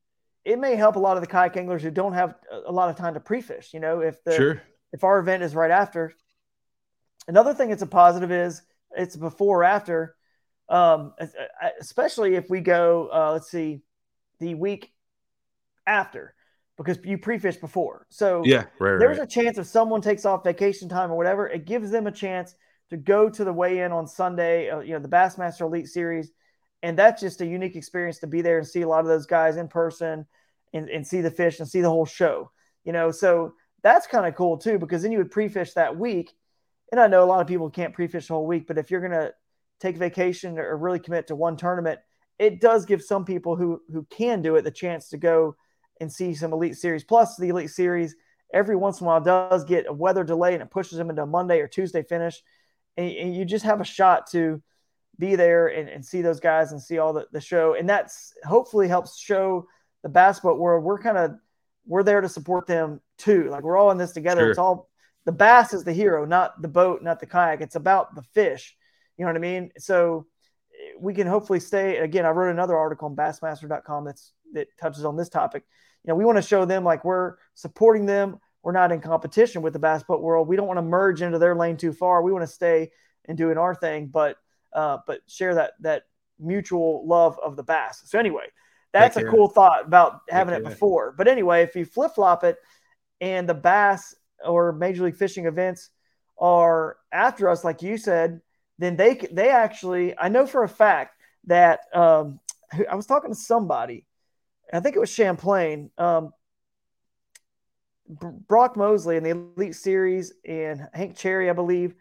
[0.46, 2.36] it may help a lot of the kayak anglers who don't have
[2.66, 3.74] a lot of time to pre-fish.
[3.74, 4.62] You know, if the sure.
[4.94, 6.14] if our event is right after.
[7.30, 8.62] Another thing that's a positive is
[8.98, 10.16] it's before or after,
[10.68, 11.14] um,
[11.80, 13.10] especially if we go.
[13.14, 13.82] Uh, let's see,
[14.40, 14.92] the week
[15.88, 16.34] after
[16.78, 18.08] because you pre-fish before.
[18.10, 19.28] So yeah, right, there's right.
[19.28, 22.56] a chance if someone takes off vacation time or whatever, it gives them a chance
[22.90, 24.70] to go to the weigh-in on Sunday.
[24.70, 26.32] Uh, you know, the Bassmaster Elite Series
[26.82, 29.26] and that's just a unique experience to be there and see a lot of those
[29.26, 30.26] guys in person
[30.74, 32.52] and, and see the fish and see the whole show
[32.84, 36.32] you know so that's kind of cool too because then you would pre-fish that week
[36.92, 39.02] and i know a lot of people can't pre-fish the whole week but if you're
[39.02, 39.34] going to
[39.80, 42.00] take vacation or really commit to one tournament
[42.38, 45.56] it does give some people who who can do it the chance to go
[46.02, 48.16] and see some elite series plus the elite series
[48.54, 51.24] every once in a while does get a weather delay and it pushes them into
[51.24, 52.42] a monday or tuesday finish
[52.98, 54.62] and, and you just have a shot to
[55.20, 57.76] be there and, and see those guys and see all the, the show.
[57.76, 59.68] And that's hopefully helps show
[60.02, 61.36] the basketball world we're kind of
[61.86, 63.50] we're there to support them too.
[63.50, 64.42] Like we're all in this together.
[64.42, 64.50] Sure.
[64.50, 64.89] It's all
[65.26, 67.62] the bass is the hero, not the boat, not the kayak.
[67.62, 68.76] It's about the fish.
[69.18, 69.72] You know what I mean?
[69.78, 70.28] So
[71.00, 72.26] we can hopefully stay again.
[72.26, 75.64] I wrote another article on bassmaster.com that's that touches on this topic.
[76.04, 78.40] You know, we want to show them like we're supporting them.
[78.64, 80.48] We're not in competition with the bass boat world.
[80.48, 82.22] We don't want to merge into their lane too far.
[82.22, 82.92] We want to stay
[83.26, 84.38] and doing our thing, but
[84.74, 86.04] uh, but share that that
[86.40, 88.04] mutual love of the bass.
[88.06, 88.46] So anyway,
[88.92, 91.14] that's a cool thought about having it before.
[91.18, 92.58] But anyway, if you flip flop it
[93.22, 94.16] and the bass
[94.46, 95.90] or major league fishing events
[96.38, 98.42] are after us, like you said,
[98.78, 101.16] then they they actually I know for a fact
[101.46, 102.40] that um,
[102.90, 104.06] I was talking to somebody,
[104.72, 106.32] I think it was Champlain, um,
[108.08, 111.94] Brock Mosley in the Elite Series and Hank Cherry, I believe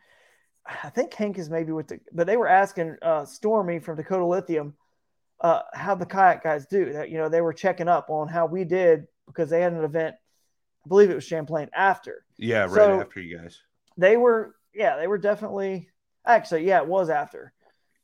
[0.84, 4.26] I think Hank is maybe with the, but they were asking uh, Stormy from Dakota
[4.26, 4.74] Lithium
[5.40, 6.92] uh, how the kayak guys do.
[6.92, 9.84] That you know they were checking up on how we did because they had an
[9.84, 10.16] event.
[10.88, 12.24] Believe it was Champlain after.
[12.38, 13.60] Yeah, right so after you guys.
[13.96, 15.88] They were, yeah, they were definitely
[16.26, 17.52] actually, yeah, it was after.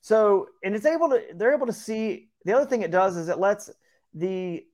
[0.00, 2.28] So, and it's able to, they're able to see.
[2.44, 3.70] The other thing it does is it lets
[4.12, 4.64] the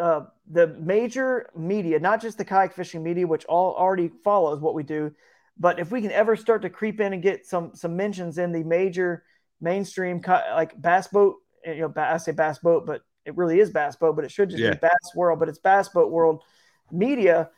[0.00, 4.74] uh, the major media, not just the kayak fishing media, which all already follows what
[4.74, 5.12] we do,
[5.58, 8.52] but if we can ever start to creep in and get some some mentions in
[8.52, 9.24] the major
[9.60, 13.96] mainstream like bass boat you know, I say Bass Boat, but it really is Bass
[13.96, 14.70] Boat, but it should just Yeah.
[14.70, 16.42] be Bass World, but it's Bass Boat World
[16.90, 17.50] Media.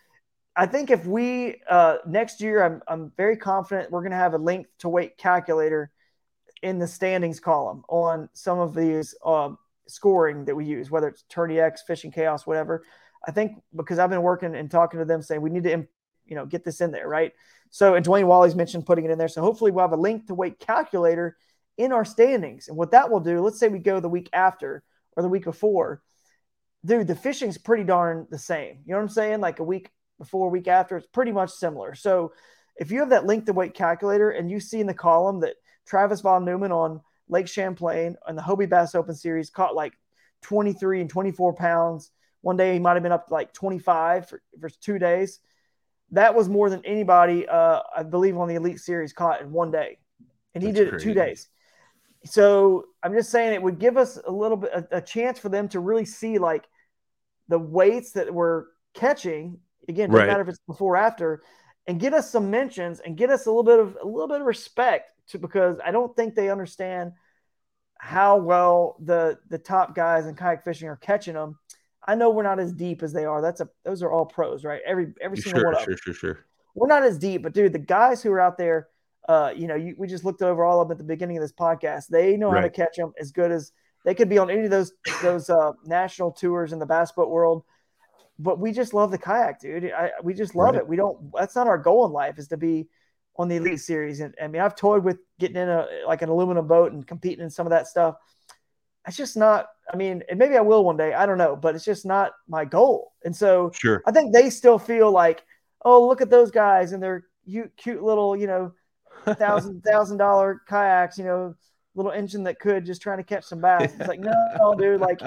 [0.56, 4.34] I think if we uh, next year, I'm I'm very confident we're going to have
[4.34, 5.90] a length to weight calculator
[6.62, 11.24] in the standings column on some of these um, scoring that we use, whether it's
[11.30, 12.84] TourneyX, Fishing Chaos, whatever.
[13.26, 15.86] I think because I've been working and talking to them, saying we need to,
[16.26, 17.32] you know, get this in there, right?
[17.70, 19.28] So, and Dwayne Wally's mentioned putting it in there.
[19.28, 21.36] So hopefully we'll have a length to weight calculator
[21.76, 22.68] in our standings.
[22.68, 24.82] And what that will do, let's say we go the week after
[25.16, 26.02] or the week before,
[26.84, 28.78] dude, the fishing's pretty darn the same.
[28.84, 29.40] You know what I'm saying?
[29.40, 31.94] Like a week before, week after, it's pretty much similar.
[31.94, 32.32] So
[32.76, 35.56] if you have that length to weight calculator and you see in the column that
[35.86, 39.92] Travis Von Newman on Lake Champlain and the Hobie Bass Open Series caught like
[40.42, 42.10] 23 and 24 pounds.
[42.42, 45.40] One day he might have been up to like 25 for, for two days.
[46.12, 49.70] That was more than anybody, uh, I believe, on the Elite Series caught in one
[49.70, 49.98] day.
[50.54, 51.48] And he That's did it two days.
[52.24, 55.48] So I'm just saying it would give us a little bit a, a chance for
[55.48, 56.68] them to really see like
[57.48, 59.58] the weights that we're catching.
[59.88, 60.26] Again, doesn't Right.
[60.26, 61.42] matter if it's before or after,
[61.86, 64.40] and get us some mentions and get us a little bit of a little bit
[64.40, 67.12] of respect to because I don't think they understand
[67.98, 71.58] how well the the top guys in kayak fishing are catching them.
[72.06, 73.42] I know we're not as deep as they are.
[73.42, 74.80] That's a those are all pros, right?
[74.86, 76.46] Every every single Sure, one sure, sure, sure.
[76.74, 78.88] we're not as deep, but dude, the guys who are out there,
[79.30, 81.42] uh, you know, you, we just looked over all of them at the beginning of
[81.42, 82.08] this podcast.
[82.08, 83.72] They know how to catch them as good as
[84.04, 87.30] they could be on any of those those uh, national tours in the bass boat
[87.30, 87.62] world.
[88.40, 89.92] But we just love the kayak, dude.
[89.92, 90.80] I, we just love Right.
[90.80, 90.88] it.
[90.88, 91.30] We don't.
[91.38, 92.88] That's not our goal in life is to be
[93.36, 94.18] on the elite series.
[94.20, 97.44] And I mean, I've toyed with getting in a like an aluminum boat and competing
[97.44, 98.16] in some of that stuff.
[99.06, 99.68] It's just not.
[99.92, 101.12] I mean, and maybe I will one day.
[101.14, 103.12] I don't know, but it's just not my goal.
[103.24, 104.02] And so Sure.
[104.06, 105.44] I think they still feel like,
[105.84, 108.72] oh, look at those guys and their cute, cute little, you know,
[109.24, 111.54] thousand thousand dollar kayaks, you know,
[111.94, 113.92] little engine that could just trying to catch some bass.
[113.98, 115.20] It's like, no, no, dude, like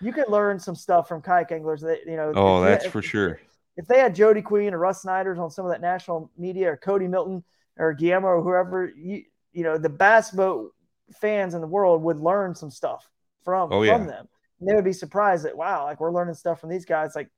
[0.00, 2.32] you could learn some stuff from kayak anglers that you know.
[2.34, 3.40] Oh, that's if- for sure.
[3.76, 6.76] If they had Jody Queen or Russ Snyder's on some of that national media or
[6.76, 7.42] Cody Milton
[7.76, 10.72] or Guillermo or whoever, you you know, the bass boat
[11.20, 13.10] fans in the world would learn some stuff
[13.44, 13.98] from Oh, from yeah.
[13.98, 14.28] them.
[14.60, 17.16] And they would be surprised that wow, like we're learning stuff from these guys.
[17.16, 17.28] Like,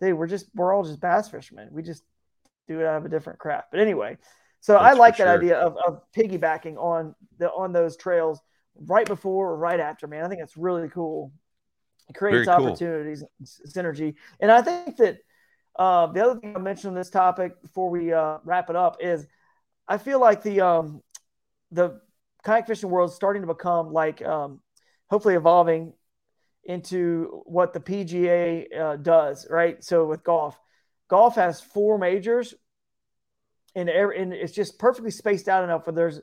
[0.00, 1.68] dude, we're just we're all just bass fishermen.
[1.72, 2.04] We just
[2.68, 3.68] do it out of a different craft.
[3.72, 4.16] But anyway,
[4.64, 5.36] so I like that sure.
[5.36, 8.40] idea of, of piggybacking on the on those trails
[8.86, 10.24] right before or right after, man.
[10.24, 11.32] I think it's really cool.
[12.08, 12.68] It creates cool.
[12.68, 15.18] opportunities, and synergy, and I think that
[15.78, 18.96] uh, the other thing I mentioned on this topic before we uh, wrap it up
[19.00, 19.26] is
[19.86, 21.02] I feel like the um,
[21.70, 22.00] the
[22.42, 24.62] kayak fishing world is starting to become like um,
[25.10, 25.92] hopefully evolving
[26.64, 29.84] into what the PGA uh, does, right?
[29.84, 30.58] So with golf,
[31.08, 32.54] golf has four majors,
[33.74, 36.20] and, every, and it's just perfectly spaced out enough where there's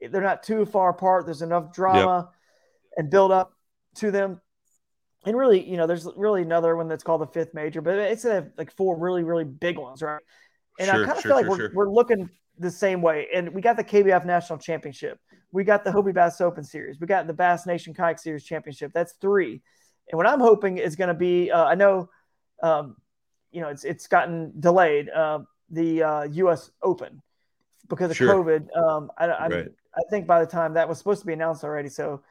[0.00, 1.24] they're not too far apart.
[1.24, 2.30] There's enough drama
[2.96, 3.52] and build up
[3.96, 4.40] to them.
[5.26, 8.24] And really, you know, there's really another one that's called the fifth major, but it's
[8.24, 10.20] like four really, really big ones, right?
[10.78, 11.70] And I kind of sure, feel like sure, we're, sure.
[11.72, 12.28] we're looking
[12.58, 13.28] the same way.
[13.34, 15.18] And we got the KBF National Championship.
[15.52, 17.00] We got the Hobie Bass Open Series.
[17.00, 18.92] We got the Bass Nation Kayak Series Championship.
[18.92, 19.62] That's three.
[20.10, 22.10] And what I'm hoping is going to be, uh, I know,
[22.62, 22.96] um,
[23.50, 25.08] you know, it's it's gotten delayed.
[25.08, 25.40] Uh,
[25.74, 26.70] the uh, U.S.
[26.82, 27.22] Open
[27.88, 28.32] because of Sure.
[28.34, 28.76] COVID.
[28.76, 29.68] Um, I, I, Right.
[29.94, 31.88] I think by the time that was supposed to be announced already.
[31.88, 32.22] So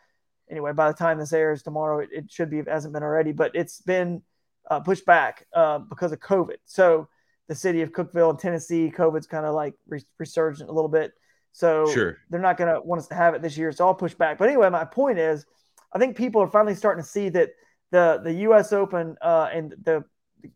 [0.49, 3.31] anyway, by the time this airs tomorrow, it, it should be it hasn't been already,
[3.31, 4.21] but it's been
[4.69, 6.57] uh, pushed back uh, because of COVID.
[6.65, 7.07] So
[7.47, 11.13] the city of Cookeville in Tennessee, COVID's kind of like re- resurgent a little bit.
[11.51, 12.17] So Sure.
[12.29, 13.69] they're not going to want us to have it this year.
[13.69, 14.37] It's all pushed back.
[14.37, 15.45] But anyway, my point is,
[15.93, 17.51] I think people are finally starting to see that
[17.91, 18.73] the the U.S.
[18.73, 20.03] Open uh, and the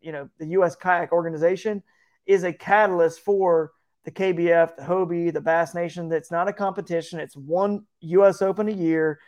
[0.01, 0.75] you know the U.S.
[0.75, 1.83] Kayak Organization
[2.27, 3.71] is a catalyst for
[4.05, 6.09] the KBF, the Hobie, the Bass Nation.
[6.09, 7.19] That's not a competition.
[7.19, 8.41] It's one U.S.
[8.41, 9.19] Open a year,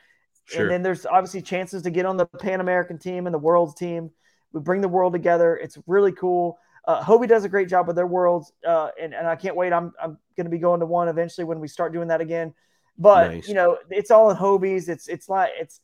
[0.45, 0.63] Sure.
[0.63, 3.73] and then there's obviously chances to get on the Pan American team and the Worlds
[3.75, 4.11] team.
[4.53, 5.55] We bring the world together.
[5.57, 6.57] It's really cool.
[6.87, 9.73] Uh, Hobie does a great job with their worlds, uh, and and I can't wait.
[9.73, 12.53] I'm I'm going to be going to one eventually when we start doing that again.
[12.97, 13.47] But Nice.
[13.47, 14.89] you know, it's all in Hobies.
[14.89, 15.81] It's it's like it's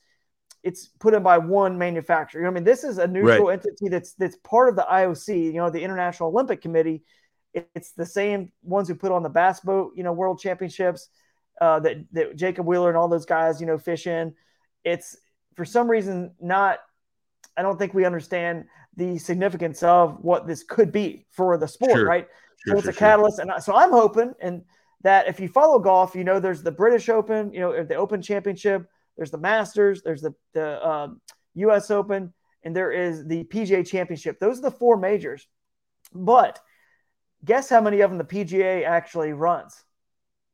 [0.65, 2.41] it's put in by one manufacturer.
[2.41, 5.27] You know, I mean, this is a neutral entity that's that's part of the IOC.
[5.53, 7.03] You know, the International Olympic Committee.
[7.53, 11.07] It- It's the same ones who put on the bass boat, you know, World Championships
[11.61, 14.33] uh, that that Jacob Wheeler and all those guys, you know, fish in.
[14.83, 15.15] It's
[15.55, 16.79] for some reason not.
[17.57, 18.65] I don't think we understand
[18.97, 22.05] the significance of what this could be for the sport, Sure.
[22.05, 22.27] right?
[22.65, 24.63] Sure, so it's sure, a catalyst, and I- so I'm hoping and
[25.01, 28.21] that if you follow golf, you know there's the British Open, you know the Open
[28.21, 31.21] Championship, there's the Masters, there's the the um,
[31.55, 31.89] U.S.
[31.91, 34.39] Open, and there is the PGA Championship.
[34.39, 35.47] Those are the four majors.
[36.13, 36.59] But
[37.43, 39.83] guess how many of them the PGA actually runs?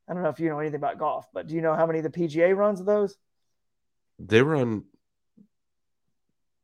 [0.09, 2.01] I don't know if you know anything about golf, but do you know how many
[2.01, 3.16] the PGA runs of those?
[4.20, 4.84] They run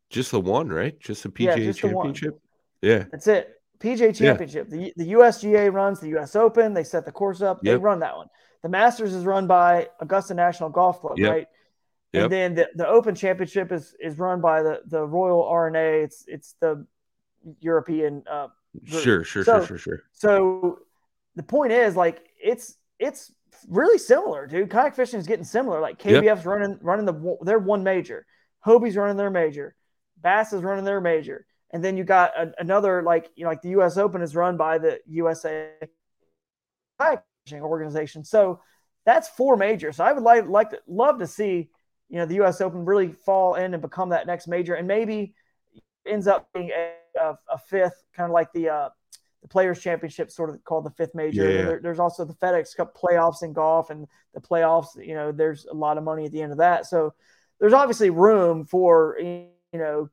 [0.09, 0.99] Just the one, right?
[0.99, 1.87] Just the PGA Yeah, just the.
[1.89, 2.39] Championship.
[2.81, 3.05] Yeah.
[3.11, 3.49] That's it.
[3.79, 4.69] PGA Championship.
[4.69, 6.73] The the USGA runs the US Open.
[6.73, 7.61] They set the course up.
[7.61, 8.27] They run that one.
[8.63, 11.31] The Masters is run by Augusta National Golf Club, Yep.
[11.31, 11.47] right?
[12.13, 12.23] Yep.
[12.23, 16.03] And then the, the Open Championship is is run by the the Royal R&A.
[16.03, 16.85] It's it's the
[17.59, 18.23] European.
[18.29, 18.47] Uh,
[18.89, 19.03] group.
[19.03, 20.03] Sure, sure, So- sure, sure, sure.
[20.13, 20.79] so
[21.35, 23.31] the point is, like, it's it's
[23.67, 24.69] really similar, dude.
[24.69, 25.79] Kayak fishing is getting similar.
[25.81, 26.23] Like Yep.
[26.23, 28.25] KBF's running running the their one major,
[28.59, 29.75] Hobie's running their major,
[30.21, 33.61] Bass is running their major, and then you got a, another like you know like
[33.61, 33.97] the U.S.
[33.97, 35.69] Open is run by the USA
[36.99, 38.23] Kayak Fishing Organization.
[38.23, 38.61] So
[39.05, 39.97] that's four majors.
[39.97, 41.69] So I would like like to love to see
[42.09, 42.61] you know the U.S.
[42.61, 45.33] Open really fall in and become that next major, and maybe
[46.05, 48.89] ends up being a, a, a fifth, kind of like the uh,
[49.41, 51.43] the Players Championship, sort of called the fifth major.
[51.49, 51.61] Yeah.
[51.63, 54.95] There- there's also the FedEx Cup playoffs in golf, and the playoffs.
[55.05, 56.85] You know, there's a lot of money at the end of that.
[56.85, 57.13] So
[57.59, 60.09] there's obviously room for you know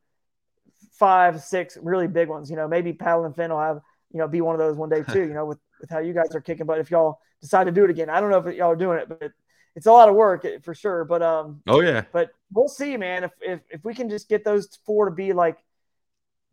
[0.92, 2.51] five, six really big ones.
[2.51, 3.80] You know, maybe Paddle N Fin will have
[4.12, 5.22] you know be one of those one day too.
[5.22, 6.66] You know, with with how you guys are kicking.
[6.66, 8.99] But if y'all decide to do it again, I don't know if y'all are doing
[8.99, 9.32] it, but
[9.77, 11.05] it's a lot of work eh, for sure.
[11.05, 12.05] But um, Oh yeah.
[12.12, 13.25] but we'll see, man.
[13.25, 15.59] If if if we can just get those four to be like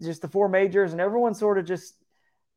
[0.02, 1.96] just the four majors, and everyone sort of just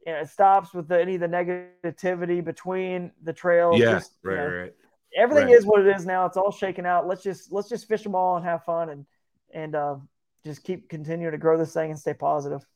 [0.07, 3.79] you know it stops with the, any of the negativity between the trails.
[3.81, 3.93] Yeah.
[3.95, 4.73] just, you Right, know, right, right.
[5.17, 5.57] Everything right.
[5.57, 6.27] is what it is now.
[6.27, 7.07] It's all shaken out.
[7.07, 9.07] Let's just let's just fish them all and have fun and
[9.53, 9.97] and uh,
[10.45, 12.67] just keep continuing to grow this thing and stay positive.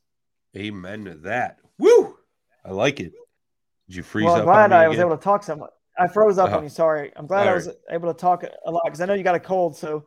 [0.55, 1.59] Amen to that.
[1.77, 2.17] Woo!
[2.65, 3.13] I like it.
[3.87, 4.45] Did you freeze well, I'm up?
[4.45, 5.07] glad I was again?
[5.07, 5.71] able to talk so much.
[5.99, 6.57] I froze up Uh-huh.
[6.57, 6.69] on you.
[6.69, 7.11] Sorry.
[7.15, 9.39] I'm glad I was able to talk a lot because I know you got a
[9.39, 9.75] cold.
[9.75, 10.05] So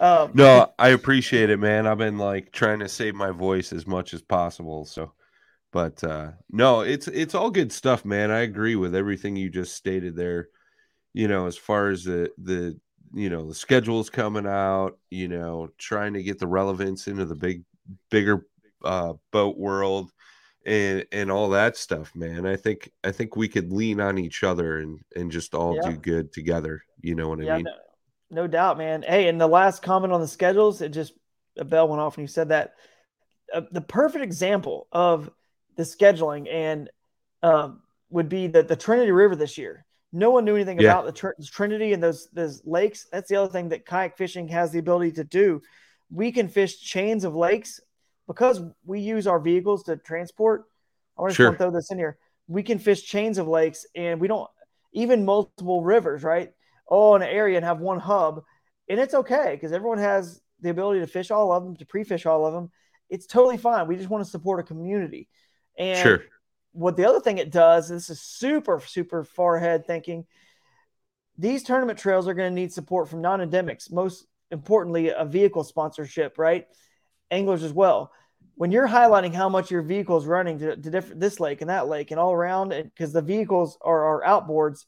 [0.00, 1.86] um, No, I appreciate it, man.
[1.86, 4.84] I've been like trying to save my voice as much as possible.
[4.84, 5.12] So,
[5.72, 8.30] but uh no, it's it's all good stuff, man.
[8.30, 10.48] I agree with everything you just stated there.
[11.14, 12.78] You know, as far as the the
[13.14, 17.36] you know the schedules coming out, you know, trying to get the relevance into the
[17.36, 17.64] big
[18.10, 18.46] bigger
[18.84, 20.10] uh boat world
[20.66, 22.46] and and all that stuff, man.
[22.46, 25.90] I think I think we could lean on each other and and just all Yeah.
[25.90, 26.82] do good together.
[27.00, 27.64] You know what I mean?
[27.64, 29.02] no, no doubt, man.
[29.02, 31.14] Hey, and the last comment on the schedules, it just
[31.58, 32.74] a bell went off when you said that.
[33.52, 35.30] Uh, the perfect example of
[35.76, 36.88] the scheduling and
[37.42, 37.80] um,
[38.10, 39.84] would be the the Trinity River this year.
[40.12, 40.92] No one knew anything Yeah.
[40.92, 43.06] about the Tr- Trinity and those those lakes.
[43.10, 45.62] That's the other thing that kayak fishing has the ability to do.
[46.12, 47.80] We can fish chains of lakes
[48.30, 50.66] because we use our vehicles to transport.
[51.18, 51.56] I want to Sure.
[51.56, 52.16] throw this in here.
[52.46, 54.48] We can fish chains of lakes, and we don't
[54.92, 56.52] even multiple rivers, right?
[56.86, 58.42] all in an area and have one hub,
[58.88, 62.26] and it's okay because everyone has the ability to fish all of them, to pre-fish
[62.26, 62.68] all of them.
[63.08, 63.86] It's totally fine.
[63.86, 65.28] We just want to support a community.
[65.78, 66.24] And Sure.
[66.72, 70.26] what the other thing it does, this is super, super far ahead thinking.
[71.38, 73.92] These tournament trails are going to need support from non-endemics.
[73.92, 76.66] Most importantly, a vehicle sponsorship, right?
[77.30, 78.10] Anglers as well.
[78.60, 81.70] When you're highlighting how much your vehicle is running to, to different this lake and
[81.70, 84.84] that lake and all around, because the vehicles are, are outboards,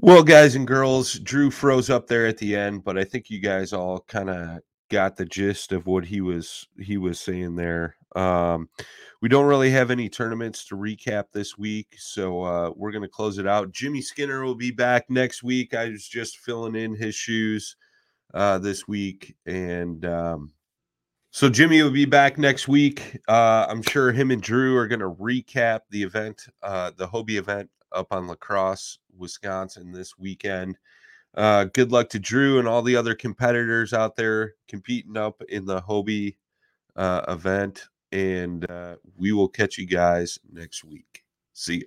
[0.00, 3.38] Well, guys and girls, Drew froze up there at the end, but I think you
[3.38, 4.58] guys all kind of
[4.90, 7.94] got the gist of what he was he was saying there.
[8.16, 8.68] Um,
[9.20, 13.08] we don't really have any tournaments to recap this week, so uh, we're going to
[13.08, 13.70] close it out.
[13.70, 15.74] Jimmy Skinner will be back next week.
[15.74, 17.76] I was just filling in his shoes
[18.34, 20.50] uh, this week, and um,
[21.32, 23.18] so Jimmy will be back next week.
[23.26, 27.38] Uh, I'm sure him and Drew are going to recap the event, uh, the Hobie
[27.38, 30.78] event up on La Crosse, Wisconsin this weekend.
[31.34, 35.64] Uh, good luck to Drew and all the other competitors out there competing up in
[35.64, 36.36] the Hobie
[36.96, 37.88] uh, event.
[38.12, 41.24] And uh, we will catch you guys next week.
[41.54, 41.86] See you.